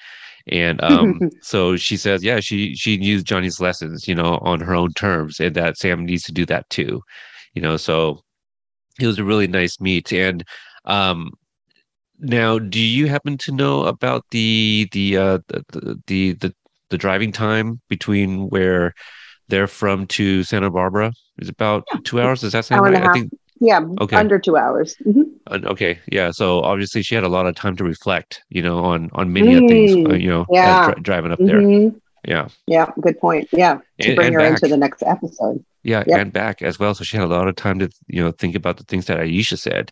[0.48, 4.76] And um, so she says, yeah, she she used Johnny's lessons, you know, on her
[4.76, 7.02] own terms, and that Sam needs to do that too,
[7.54, 7.78] you know.
[7.78, 8.22] So
[9.00, 10.43] it was a really nice meet, and
[10.86, 11.32] um,
[12.20, 16.56] now, do you happen to know about the the uh, the, the the
[16.89, 18.93] the driving time between where
[19.48, 21.12] they're from to Santa Barbara?
[21.39, 22.00] Is about yeah.
[22.06, 22.41] two hours?
[22.41, 22.96] Does that sound right?
[22.96, 23.32] I think.
[23.60, 23.82] Yeah.
[24.01, 24.16] Okay.
[24.16, 24.95] Under two hours.
[25.06, 25.66] Mm-hmm.
[25.68, 25.99] Okay.
[26.12, 26.32] Yeah.
[26.32, 29.56] So obviously she had a lot of time to reflect, you know, on on many
[29.56, 30.91] mm, things, uh, you know, yeah.
[30.91, 31.82] Dri- driving up mm-hmm.
[31.84, 31.91] there.
[32.28, 32.47] Yeah.
[32.68, 32.91] Yeah.
[32.99, 33.47] Good point.
[33.51, 33.80] Yeah.
[34.01, 34.49] To and, bring and her back.
[34.51, 35.64] into the next episode.
[35.84, 36.20] Yeah, yep.
[36.20, 36.95] and back as well.
[36.95, 39.20] So she had a lot of time to, you know, think about the things that
[39.20, 39.91] Aisha said.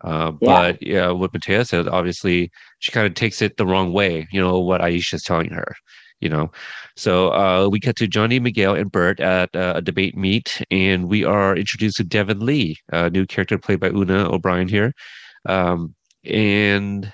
[0.00, 0.48] Uh, yeah.
[0.70, 4.28] But yeah, what Matea said, obviously, she kind of takes it the wrong way.
[4.30, 5.74] You know what Aisha's telling her.
[6.20, 6.52] You know,
[6.96, 11.08] so uh, we cut to Johnny, Miguel, and Bert at uh, a debate meet, and
[11.08, 14.92] we are introduced to Devon Lee, a new character played by Oona O'Brien here,
[15.48, 17.12] um, and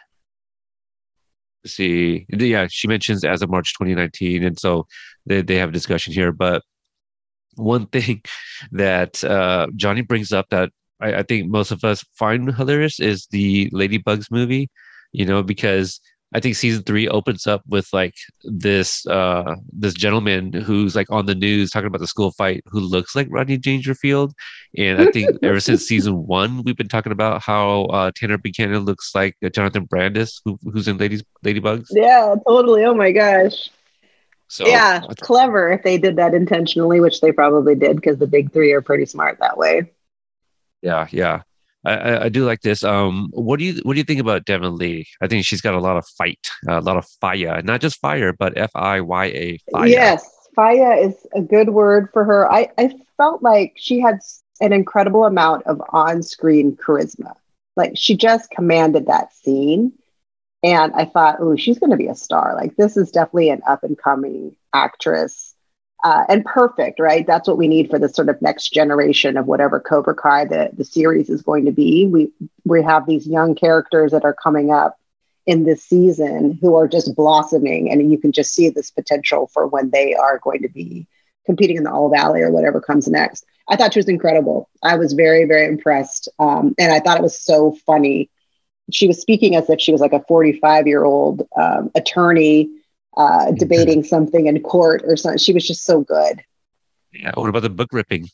[1.66, 2.26] see.
[2.30, 4.86] Yeah she mentions as of march 2019 and so
[5.26, 6.32] they, they have a discussion here.
[6.32, 6.62] But
[7.56, 8.22] one thing
[8.72, 10.70] that uh, johnny brings up that
[11.00, 14.70] I, I think most of us find hilarious is the Ladybugs movie,
[15.12, 16.00] you know, because
[16.34, 21.24] I think season three opens up with like this uh this gentleman who's like on
[21.24, 24.34] the news talking about the school fight who looks like Rodney Dangerfield.
[24.76, 28.84] And I think ever since season one, we've been talking about how uh Tanner Buchanan
[28.84, 31.86] looks like Jonathan Brandis, who, who's in Ladies Ladybugs.
[31.90, 32.84] Yeah, totally.
[32.84, 33.70] Oh my gosh.
[34.48, 38.52] So yeah, clever if they did that intentionally, which they probably did because the big
[38.52, 39.92] three are pretty smart that way.
[40.82, 41.42] Yeah, yeah.
[41.84, 42.82] I, I, do like this.
[42.82, 45.06] Um, what do you what do you think about Devon Lee?
[45.20, 48.32] I think she's got a lot of fight, a lot of fire, not just fire,
[48.32, 49.86] but F I Y A fire.
[49.86, 52.50] Yes, fire is a good word for her.
[52.50, 54.18] I, I felt like she had
[54.60, 57.34] an incredible amount of on-screen charisma.
[57.76, 59.92] Like she just commanded that scene,
[60.64, 62.56] and I thought, oh, she's going to be a star.
[62.56, 65.47] Like this is definitely an up and coming actress
[66.04, 67.26] uh, and perfect, right?
[67.26, 70.70] That's what we need for the sort of next generation of whatever Cobra Kai the,
[70.72, 72.06] the series is going to be.
[72.06, 72.32] We
[72.64, 74.96] we have these young characters that are coming up
[75.46, 79.66] in this season who are just blossoming, and you can just see this potential for
[79.66, 81.06] when they are going to be
[81.46, 83.44] competing in the All Valley or whatever comes next.
[83.68, 84.68] I thought she was incredible.
[84.82, 88.30] I was very very impressed, um, and I thought it was so funny.
[88.92, 92.70] She was speaking as if she was like a 45 year old um, attorney
[93.18, 95.38] uh, debating something in court or something.
[95.38, 96.40] She was just so good.
[97.12, 97.32] Yeah.
[97.34, 98.28] What about the book ripping?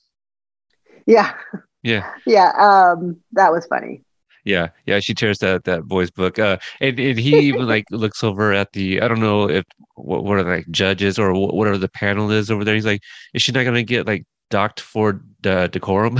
[1.06, 1.34] Yeah.
[1.82, 2.08] Yeah.
[2.26, 2.52] Yeah.
[2.58, 4.04] Um, that was funny.
[4.44, 8.22] Yeah, yeah, she tears that that boy's book, uh, and and he even like looks
[8.22, 9.64] over at the I don't know if
[9.94, 12.74] what what are the, like judges or whatever the panel is over there.
[12.74, 13.00] He's like,
[13.32, 16.18] is she not gonna get like docked for the decorum?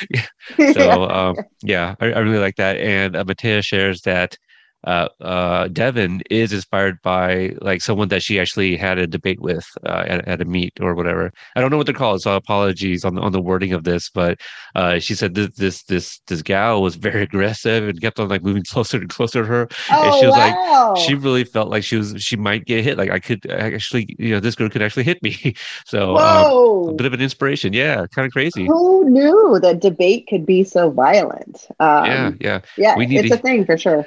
[0.72, 2.78] so um, yeah, I, I, really like that.
[2.78, 4.38] And uh, Matea shares that
[4.84, 9.66] uh, uh, Devon is inspired by like someone that she actually had a debate with
[9.84, 11.32] uh, at, at, a meet or whatever.
[11.56, 14.08] I don't know what they're called, so apologies on the, on the wording of this.
[14.08, 14.38] But
[14.76, 18.44] uh, she said this this this this gal was very aggressive and kept on like
[18.44, 19.68] moving closer and closer to her.
[19.90, 20.94] Oh, and she was wow.
[20.94, 22.96] like, she really felt like she was she might get hit.
[22.96, 25.54] Like I could actually, you know, this girl could actually hit me.
[25.86, 27.72] so um, a bit of an inspiration.
[27.72, 28.66] Yeah, kind of crazy.
[28.66, 31.66] Who knew that debate could be so violent?
[31.80, 32.96] Um, yeah, yeah, yeah.
[32.96, 34.06] We need it's to, a thing for sure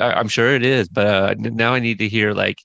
[0.00, 2.58] I, am sure it is, but uh, now I need to hear like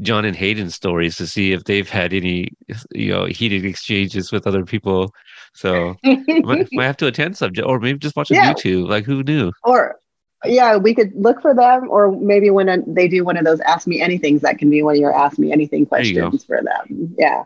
[0.00, 2.48] John and Hayden stories to see if they've had any,
[2.92, 5.12] you know, heated exchanges with other people.
[5.54, 8.52] So might, might have to attend some, or maybe just watch on yeah.
[8.52, 8.88] YouTube.
[8.88, 9.52] Like, who knew?
[9.64, 9.98] Or
[10.44, 13.86] yeah, we could look for them, or maybe when they do one of those "Ask
[13.86, 17.14] Me Anything's," that can be one of your "Ask Me Anything" questions for them.
[17.18, 17.44] Yeah.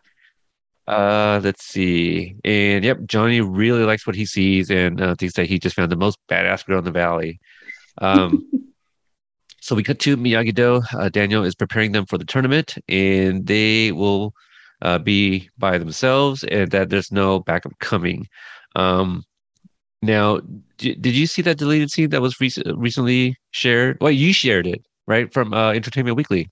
[0.87, 2.35] Uh, let's see.
[2.45, 5.93] And yep, Johnny really likes what he sees and uh, thinks that he just found
[5.93, 7.41] the most badass girl in the valley.
[7.99, 8.47] Um,
[9.63, 10.83] so we cut to Miyagi Do.
[10.93, 14.35] Uh, Daniel is preparing them for the tournament, and they will
[14.83, 18.27] uh, be by themselves, and that there's no backup coming.
[18.75, 19.23] Um,
[20.03, 20.41] now,
[20.79, 23.99] d- did you see that deleted scene that was rec- recently shared?
[24.01, 26.51] Well, you shared it, right, from uh, Entertainment Weekly.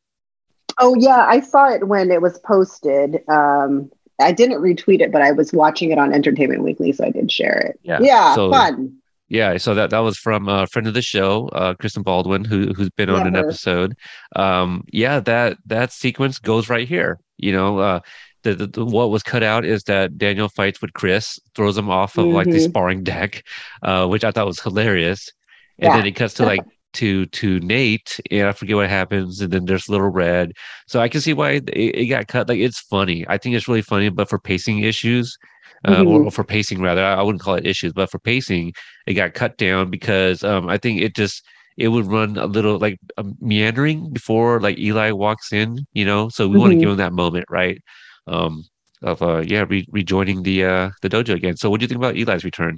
[0.78, 3.28] Oh yeah, I saw it when it was posted.
[3.28, 3.90] Um,
[4.20, 7.32] I didn't retweet it, but I was watching it on Entertainment Weekly, so I did
[7.32, 7.80] share it.
[7.82, 8.99] Yeah, yeah, so, fun.
[9.30, 12.72] Yeah, so that that was from a friend of the show, uh, Kristen Baldwin, who
[12.74, 13.94] who's been on an episode.
[14.34, 17.20] Um, yeah, that that sequence goes right here.
[17.36, 18.00] You know, uh,
[18.42, 21.88] the, the, the, what was cut out is that Daniel fights with Chris, throws him
[21.88, 22.34] off of mm-hmm.
[22.34, 22.70] like the mm-hmm.
[22.70, 23.44] sparring deck,
[23.82, 25.30] uh, which I thought was hilarious.
[25.78, 25.96] And yeah.
[25.98, 26.64] then it cuts to like
[26.94, 30.54] to to Nate, and I forget what happens, and then there's Little Red.
[30.88, 32.48] So I can see why it, it got cut.
[32.48, 33.24] Like it's funny.
[33.28, 35.38] I think it's really funny, but for pacing issues,
[35.84, 36.08] uh, mm-hmm.
[36.08, 38.72] or, or, for pacing rather, I, I wouldn't call it issues, but for pacing,
[39.06, 41.44] it got cut down because um, I think it just
[41.76, 46.28] it would run a little like um, meandering before like Eli walks in, you know.
[46.28, 46.60] So we mm-hmm.
[46.60, 47.80] want to give him that moment, right?
[48.26, 48.64] Um,
[49.02, 51.56] of uh, yeah, re- rejoining the uh, the dojo again.
[51.56, 52.76] So, what do you think about Eli's return?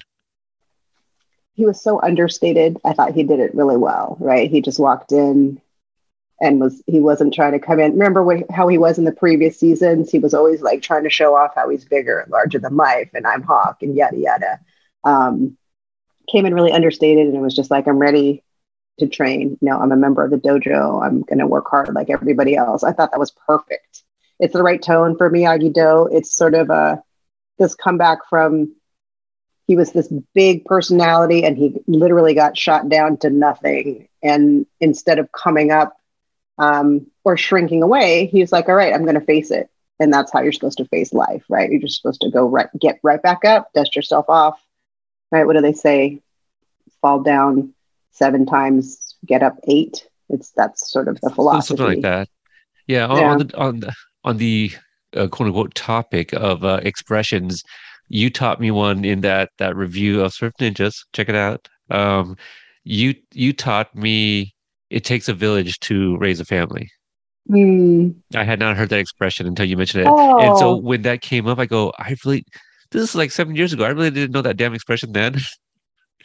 [1.54, 2.78] he was so understated.
[2.84, 4.50] I thought he did it really well, right?
[4.50, 5.60] He just walked in
[6.42, 7.92] and was he wasn't trying to come in.
[7.92, 10.10] Remember what, how he was in the previous seasons?
[10.10, 13.08] He was always like trying to show off how he's bigger and larger than life,
[13.14, 14.60] and I'm Hawk and yada yada.
[15.04, 15.56] Um,
[16.30, 18.42] came in really understated, and it was just like I'm ready
[18.98, 19.56] to train.
[19.60, 21.00] You know, I'm a member of the dojo.
[21.00, 22.82] I'm going to work hard like everybody else.
[22.82, 24.02] I thought that was perfect.
[24.40, 26.08] It's the right tone for Miyagi Do.
[26.10, 27.02] It's sort of a
[27.58, 28.74] this comeback from
[29.68, 34.08] he was this big personality and he literally got shot down to nothing.
[34.22, 35.96] And instead of coming up
[36.62, 39.68] um, or shrinking away, he's like, all right, I'm going to face it.
[39.98, 41.68] And that's how you're supposed to face life, right?
[41.70, 44.60] You're just supposed to go right, get right back up, dust yourself off,
[45.32, 45.44] right?
[45.44, 46.20] What do they say?
[47.00, 47.74] Fall down
[48.12, 50.06] seven times, get up eight.
[50.28, 51.76] It's that's sort of the philosophy.
[51.76, 52.28] Something like that.
[52.86, 53.06] Yeah.
[53.06, 53.30] On, yeah.
[53.30, 53.92] on the on the
[54.24, 54.70] on the
[55.16, 57.64] uh, quote unquote topic of uh, expressions,
[58.08, 61.04] you taught me one in that that review of Surf Ninjas.
[61.12, 61.68] Check it out.
[61.90, 62.36] Um,
[62.84, 64.54] you you taught me
[64.92, 66.88] it takes a village to raise a family.
[67.50, 68.14] Mm.
[68.36, 70.08] I had not heard that expression until you mentioned it.
[70.08, 70.38] Oh.
[70.38, 70.76] And so oh.
[70.76, 72.44] when that came up, I go, I really
[72.90, 73.84] this is like seven years ago.
[73.84, 75.40] I really didn't know that damn expression then.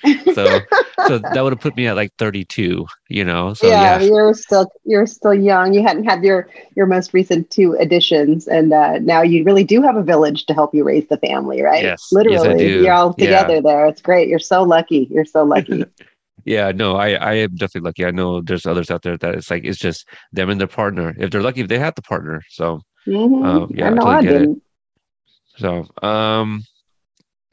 [0.36, 0.59] so
[1.07, 4.34] so that would have put me at like 32 you know so yeah, yeah, you're
[4.36, 8.99] still you're still young you hadn't had your your most recent two editions and uh,
[8.99, 12.09] now you really do have a village to help you raise the family right yes
[12.11, 13.61] literally yes, you're all together yeah.
[13.61, 15.84] there it's great you're so lucky you're so lucky
[16.48, 19.52] yeah no i i am definitely lucky i know there's others out there that it's
[19.52, 22.41] like it's just them and their partner if they're lucky if they have the partner
[22.50, 23.43] so mm-hmm.
[23.43, 24.58] um, yeah I, know I, totally I didn't.
[24.58, 25.60] It.
[25.60, 26.64] so um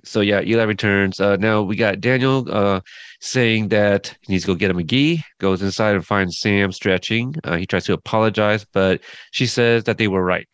[0.04, 1.18] so yeah, Eli returns.
[1.18, 2.80] Uh, now we got Daniel uh,
[3.20, 5.22] saying that he needs to go get a McGee.
[5.40, 7.34] Goes inside and finds Sam stretching.
[7.42, 9.00] Uh, he tries to apologize, but
[9.32, 10.48] she says that they were right.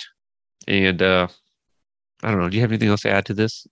[0.68, 1.26] And uh,
[2.22, 2.49] I don't know.
[2.49, 3.66] Do you have anything else to add to this?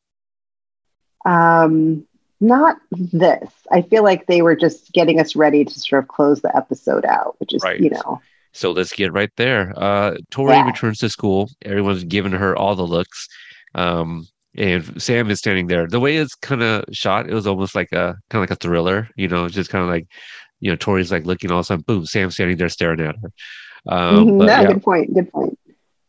[1.24, 2.06] Um,
[2.40, 3.50] not this.
[3.70, 7.04] I feel like they were just getting us ready to sort of close the episode
[7.04, 7.80] out, which is right.
[7.80, 8.20] you know.
[8.52, 9.72] So let's get right there.
[9.76, 10.66] Uh, Tori yeah.
[10.66, 11.50] returns to school.
[11.64, 13.28] Everyone's giving her all the looks.
[13.74, 14.26] Um,
[14.56, 15.86] and Sam is standing there.
[15.86, 18.56] The way it's kind of shot, it was almost like a kind of like a
[18.56, 20.08] thriller, you know, just kind of like,
[20.60, 23.16] you know, Tori's like looking all of a sudden, boom, Sam standing there staring at
[23.16, 23.32] her.
[23.86, 24.38] Um, mm-hmm.
[24.38, 24.64] but, yeah.
[24.64, 25.14] good point.
[25.14, 25.58] Good point.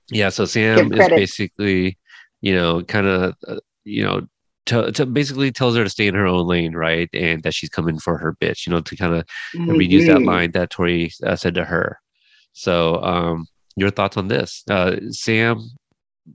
[0.09, 1.97] Yeah, so Sam is basically,
[2.41, 4.27] you know, kind of, uh, you know,
[4.67, 7.69] to, to, basically tells her to stay in her own lane, right, and that she's
[7.69, 9.71] coming for her bitch, you know, to kind of mm-hmm.
[9.71, 11.99] reuse that line that Tori uh, said to her.
[12.53, 14.63] So, um, your thoughts on this?
[14.69, 15.69] Uh, Sam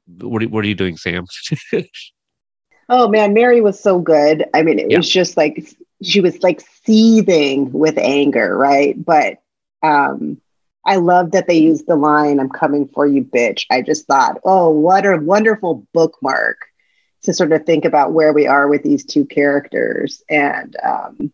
[0.07, 1.27] what are, what are you doing, Sam?
[2.89, 4.45] oh man, Mary was so good.
[4.55, 4.99] I mean, it yeah.
[4.99, 9.03] was just like she was like seething with anger, right?
[9.03, 9.39] But
[9.83, 10.41] um,
[10.85, 13.65] I love that they used the line, I'm coming for you, bitch.
[13.71, 16.59] I just thought, oh, what a wonderful bookmark
[17.25, 21.33] to sort of think about where we are with these two characters and um,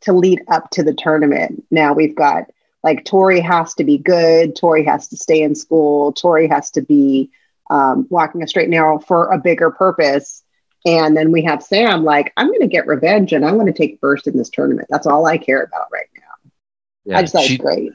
[0.00, 1.64] to lead up to the tournament.
[1.70, 2.44] Now we've got
[2.82, 6.82] like Tori has to be good, Tori has to stay in school, Tori has to
[6.82, 7.30] be
[7.70, 10.42] um, walking a straight and narrow for a bigger purpose.
[10.86, 13.72] And then we have Sam like, I'm going to get revenge and I'm going to
[13.72, 14.88] take first in this tournament.
[14.90, 17.16] That's all I care about right now.
[17.16, 17.92] I just thought she- great.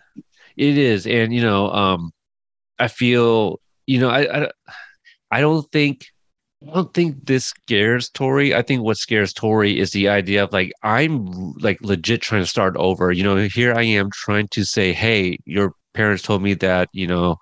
[0.58, 2.12] It is, and you know, um,
[2.78, 4.52] I feel, you know, I, I,
[5.32, 6.08] I don't think,
[6.62, 8.54] I don't think this scares Tori.
[8.54, 12.48] I think what scares Tori is the idea of like I'm like legit trying to
[12.48, 13.12] start over.
[13.12, 17.08] You know, here I am trying to say, hey, your parents told me that, you
[17.08, 17.38] know,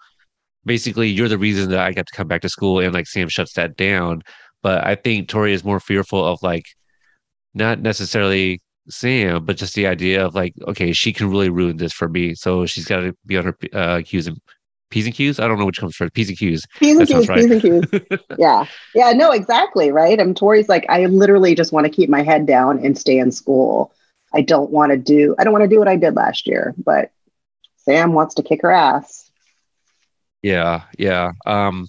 [0.65, 3.29] basically you're the reason that I got to come back to school, and like Sam
[3.29, 4.21] shuts that down.
[4.63, 6.65] But I think Tori is more fearful of like,
[7.53, 11.93] not necessarily Sam, but just the idea of like, okay, she can really ruin this
[11.93, 12.35] for me.
[12.35, 14.41] So she's got to be on her uh, and
[14.89, 15.39] P's and Q's.
[15.39, 16.65] I don't know which comes first, P's and Q's.
[16.79, 18.19] P's and Q's, P's and Q's.
[18.37, 18.65] yeah.
[18.95, 19.91] Yeah, no, exactly.
[19.91, 20.19] Right.
[20.19, 23.31] And Tori's like, I literally just want to keep my head down and stay in
[23.31, 23.93] school.
[24.33, 26.73] I don't want to do, I don't want to do what I did last year,
[26.77, 27.11] but
[27.77, 29.29] Sam wants to kick her ass.
[30.41, 31.31] Yeah, yeah.
[31.45, 31.87] Um,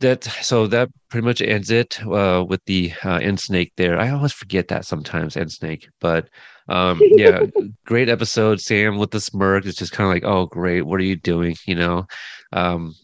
[0.00, 3.98] that so that pretty much ends it uh, with the uh, end snake there.
[3.98, 6.28] I always forget that sometimes end snake, but
[6.68, 7.42] um, yeah,
[7.86, 8.60] great episode.
[8.60, 11.56] Sam with the smirk It's just kind of like, oh, great, what are you doing?
[11.66, 12.06] You know,
[12.52, 12.94] um,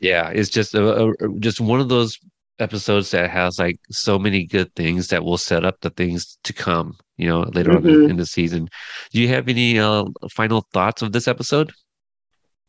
[0.00, 2.18] yeah, it's just a, a just one of those
[2.58, 6.52] episodes that has like so many good things that will set up the things to
[6.52, 6.94] come.
[7.16, 8.04] You know, later on Mhm.
[8.04, 8.68] in, in the season.
[9.12, 11.72] Do you have any uh, final thoughts of this episode?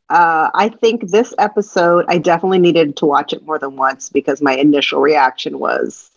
[0.09, 4.41] Uh, I think this episode, I definitely needed to watch it more than once because
[4.41, 6.11] my initial reaction was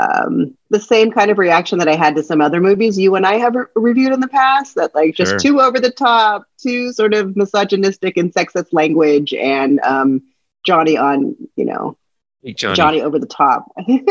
[0.00, 3.26] um, the same kind of reaction that I had to some other movies you and
[3.26, 5.38] I have re- reviewed in the past that, like, just Sure.
[5.38, 10.22] too over the top, too sort of misogynistic and sexist language, and um,
[10.64, 11.96] Johnny on, you know,
[12.42, 13.66] Hey, Johnny, over the top.
[13.86, 14.04] peak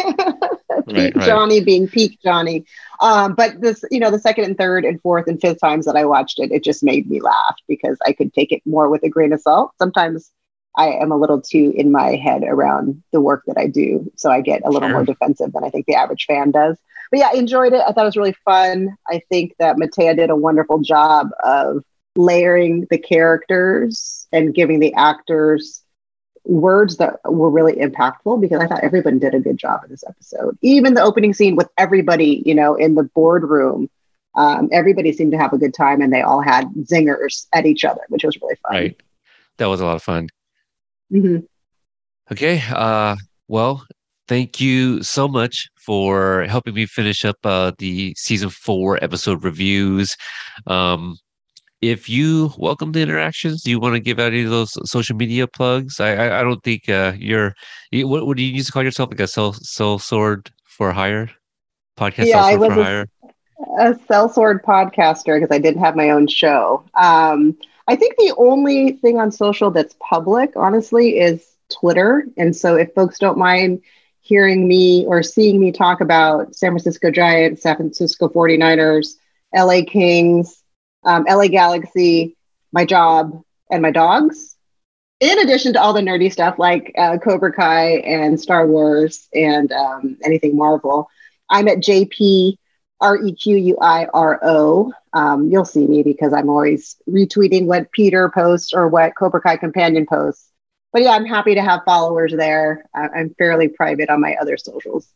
[0.87, 1.13] right.
[1.19, 2.65] Johnny being peak Johnny.
[3.01, 5.97] Um, but this, you know, the second and third and fourth and fifth times that
[5.97, 9.03] I watched it, it just made me laugh because I could take it more with
[9.03, 9.71] a grain of salt.
[9.77, 10.31] Sometimes
[10.75, 14.09] I am a little too in my head around the work that I do.
[14.15, 14.97] So I get a little Sure.
[14.97, 16.77] more defensive than I think the average fan does.
[17.11, 17.81] But yeah, I enjoyed it.
[17.85, 18.95] I thought it was really fun.
[19.09, 21.83] I think that Matea did a wonderful job of
[22.15, 25.83] layering the characters and giving the actors
[26.45, 30.03] words that were really impactful because I thought everybody did a good job in this
[30.07, 30.57] episode.
[30.61, 33.89] Even the opening scene with everybody, you know, in the boardroom,
[34.35, 37.83] um, everybody seemed to have a good time and they all had zingers at each
[37.85, 38.73] other, which was really fun.
[38.73, 39.01] Right.
[39.57, 40.29] That was a lot of fun.
[41.11, 41.43] Mhm.
[42.31, 42.61] Okay.
[42.71, 43.15] Uh,
[43.47, 43.85] well,
[44.27, 50.15] thank you so much for helping me finish up uh, the season four episode reviews.
[50.67, 51.17] Um,
[51.81, 55.15] if you welcome the interactions, do you want to give out any of those social
[55.15, 55.99] media plugs?
[55.99, 57.53] I I, I don't think uh, you're.
[57.91, 59.09] You, what, what do you used to call yourself?
[59.09, 61.29] Like a soul soul sword for hire
[61.97, 62.27] podcast?
[62.27, 63.07] Yeah, I sword was a-
[63.79, 66.83] a sellsword podcaster because I didn't have my own show.
[66.95, 67.57] Um,
[67.91, 72.25] I think the only thing on social that's public, honestly, is Twitter.
[72.37, 73.81] And so if folks don't mind
[74.21, 79.15] hearing me or seeing me talk about San Francisco Giants, San Francisco 49ers,
[79.53, 80.63] LA Kings,
[81.03, 82.37] um, LA Galaxy,
[82.71, 84.55] my job, and my dogs,
[85.19, 89.69] in addition to all the nerdy stuff like uh, Cobra Kai and Star Wars and
[89.73, 91.09] um, anything Marvel,
[91.49, 92.55] I'm at JP
[93.01, 94.93] R E Q U I R O.
[95.13, 99.57] Um, you'll see me because I'm always retweeting what Peter posts or what Cobra Kai
[99.57, 100.49] Companion posts.
[100.93, 102.85] But yeah, I'm happy to have followers there.
[102.95, 105.07] I- I'm fairly private on my other socials.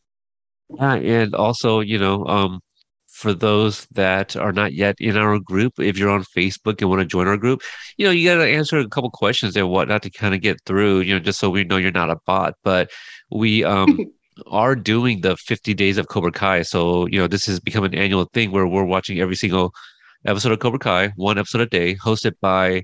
[0.69, 2.59] Yeah, and also, you know, um,
[3.07, 7.01] for those that are not yet in our group, if you're on Facebook and want
[7.01, 7.61] to join our group,
[7.97, 10.59] you know, you got to answer a couple questions and whatnot to kind of get
[10.65, 12.55] through, you know, just so we know you're not a bot.
[12.63, 12.91] But
[13.31, 13.99] we um,
[14.47, 16.61] are doing the 50 days of Cobra Kai.
[16.63, 19.73] So, you know, this has become an annual thing where we're watching every single
[20.25, 22.83] episode of Cobra Kai, one episode a day, hosted by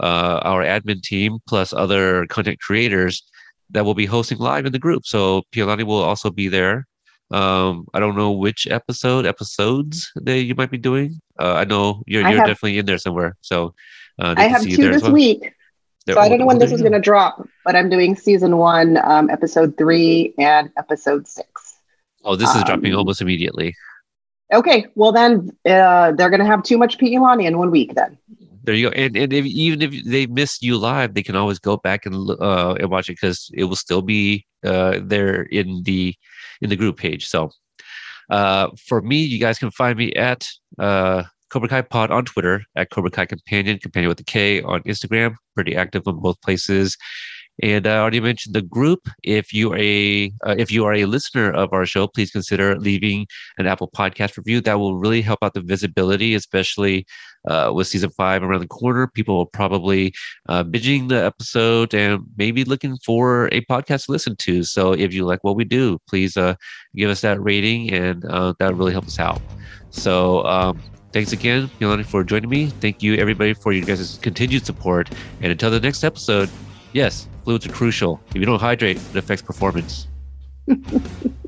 [0.00, 3.22] uh, our admin team plus other content creators
[3.70, 5.04] that will be hosting live in the group.
[5.04, 6.86] So Piolani will also be there.
[7.30, 11.20] Um, I don't know which episode episodes that you might be doing.
[11.38, 13.36] Uh, I know you're I you're have- definitely in there somewhere.
[13.42, 13.74] So
[14.18, 15.12] uh, I have two this well.
[15.12, 15.52] week.
[16.14, 18.98] So I don't know when this is going to drop, but I'm doing season one,
[19.04, 21.76] um, episode three, and episode six.
[22.24, 23.74] Oh, this is dropping um, almost immediately.
[24.52, 27.94] Okay, well then uh, they're going to have too much Pete Ilani in one week.
[27.94, 28.18] Then
[28.64, 28.96] There you go.
[28.96, 32.30] And and if, even if they miss you live, they can always go back and
[32.40, 36.14] uh and watch it because it will still be uh there in the
[36.60, 37.26] in the group page.
[37.26, 37.50] So
[38.30, 40.46] uh for me, you guys can find me at
[40.78, 44.82] uh Cobra Kai Pod on Twitter, at Cobra Kai Companion, Companion with a K on
[44.82, 45.34] Instagram.
[45.54, 46.96] Pretty active on both places.
[47.60, 49.08] And I already mentioned the group.
[49.24, 52.78] If you are a uh, if you are a listener of our show, please consider
[52.78, 53.26] leaving
[53.58, 54.60] an Apple Podcast review.
[54.60, 57.04] That will really help out the visibility, especially
[57.48, 59.08] uh, with season five around the corner.
[59.08, 60.12] People will probably
[60.48, 64.62] uh, binging the episode and maybe looking for a podcast to listen to.
[64.62, 66.54] So if you like what we do, please uh,
[66.94, 69.42] give us that rating, and uh, that really helps us out.
[69.90, 70.80] So um,
[71.12, 72.68] thanks again, Milani, for joining me.
[72.80, 75.10] Thank you, everybody, for your guys' continued support.
[75.40, 76.50] And until the next episode,
[76.92, 78.20] yes, fluids are crucial.
[78.30, 80.08] If you don't hydrate, it affects performance.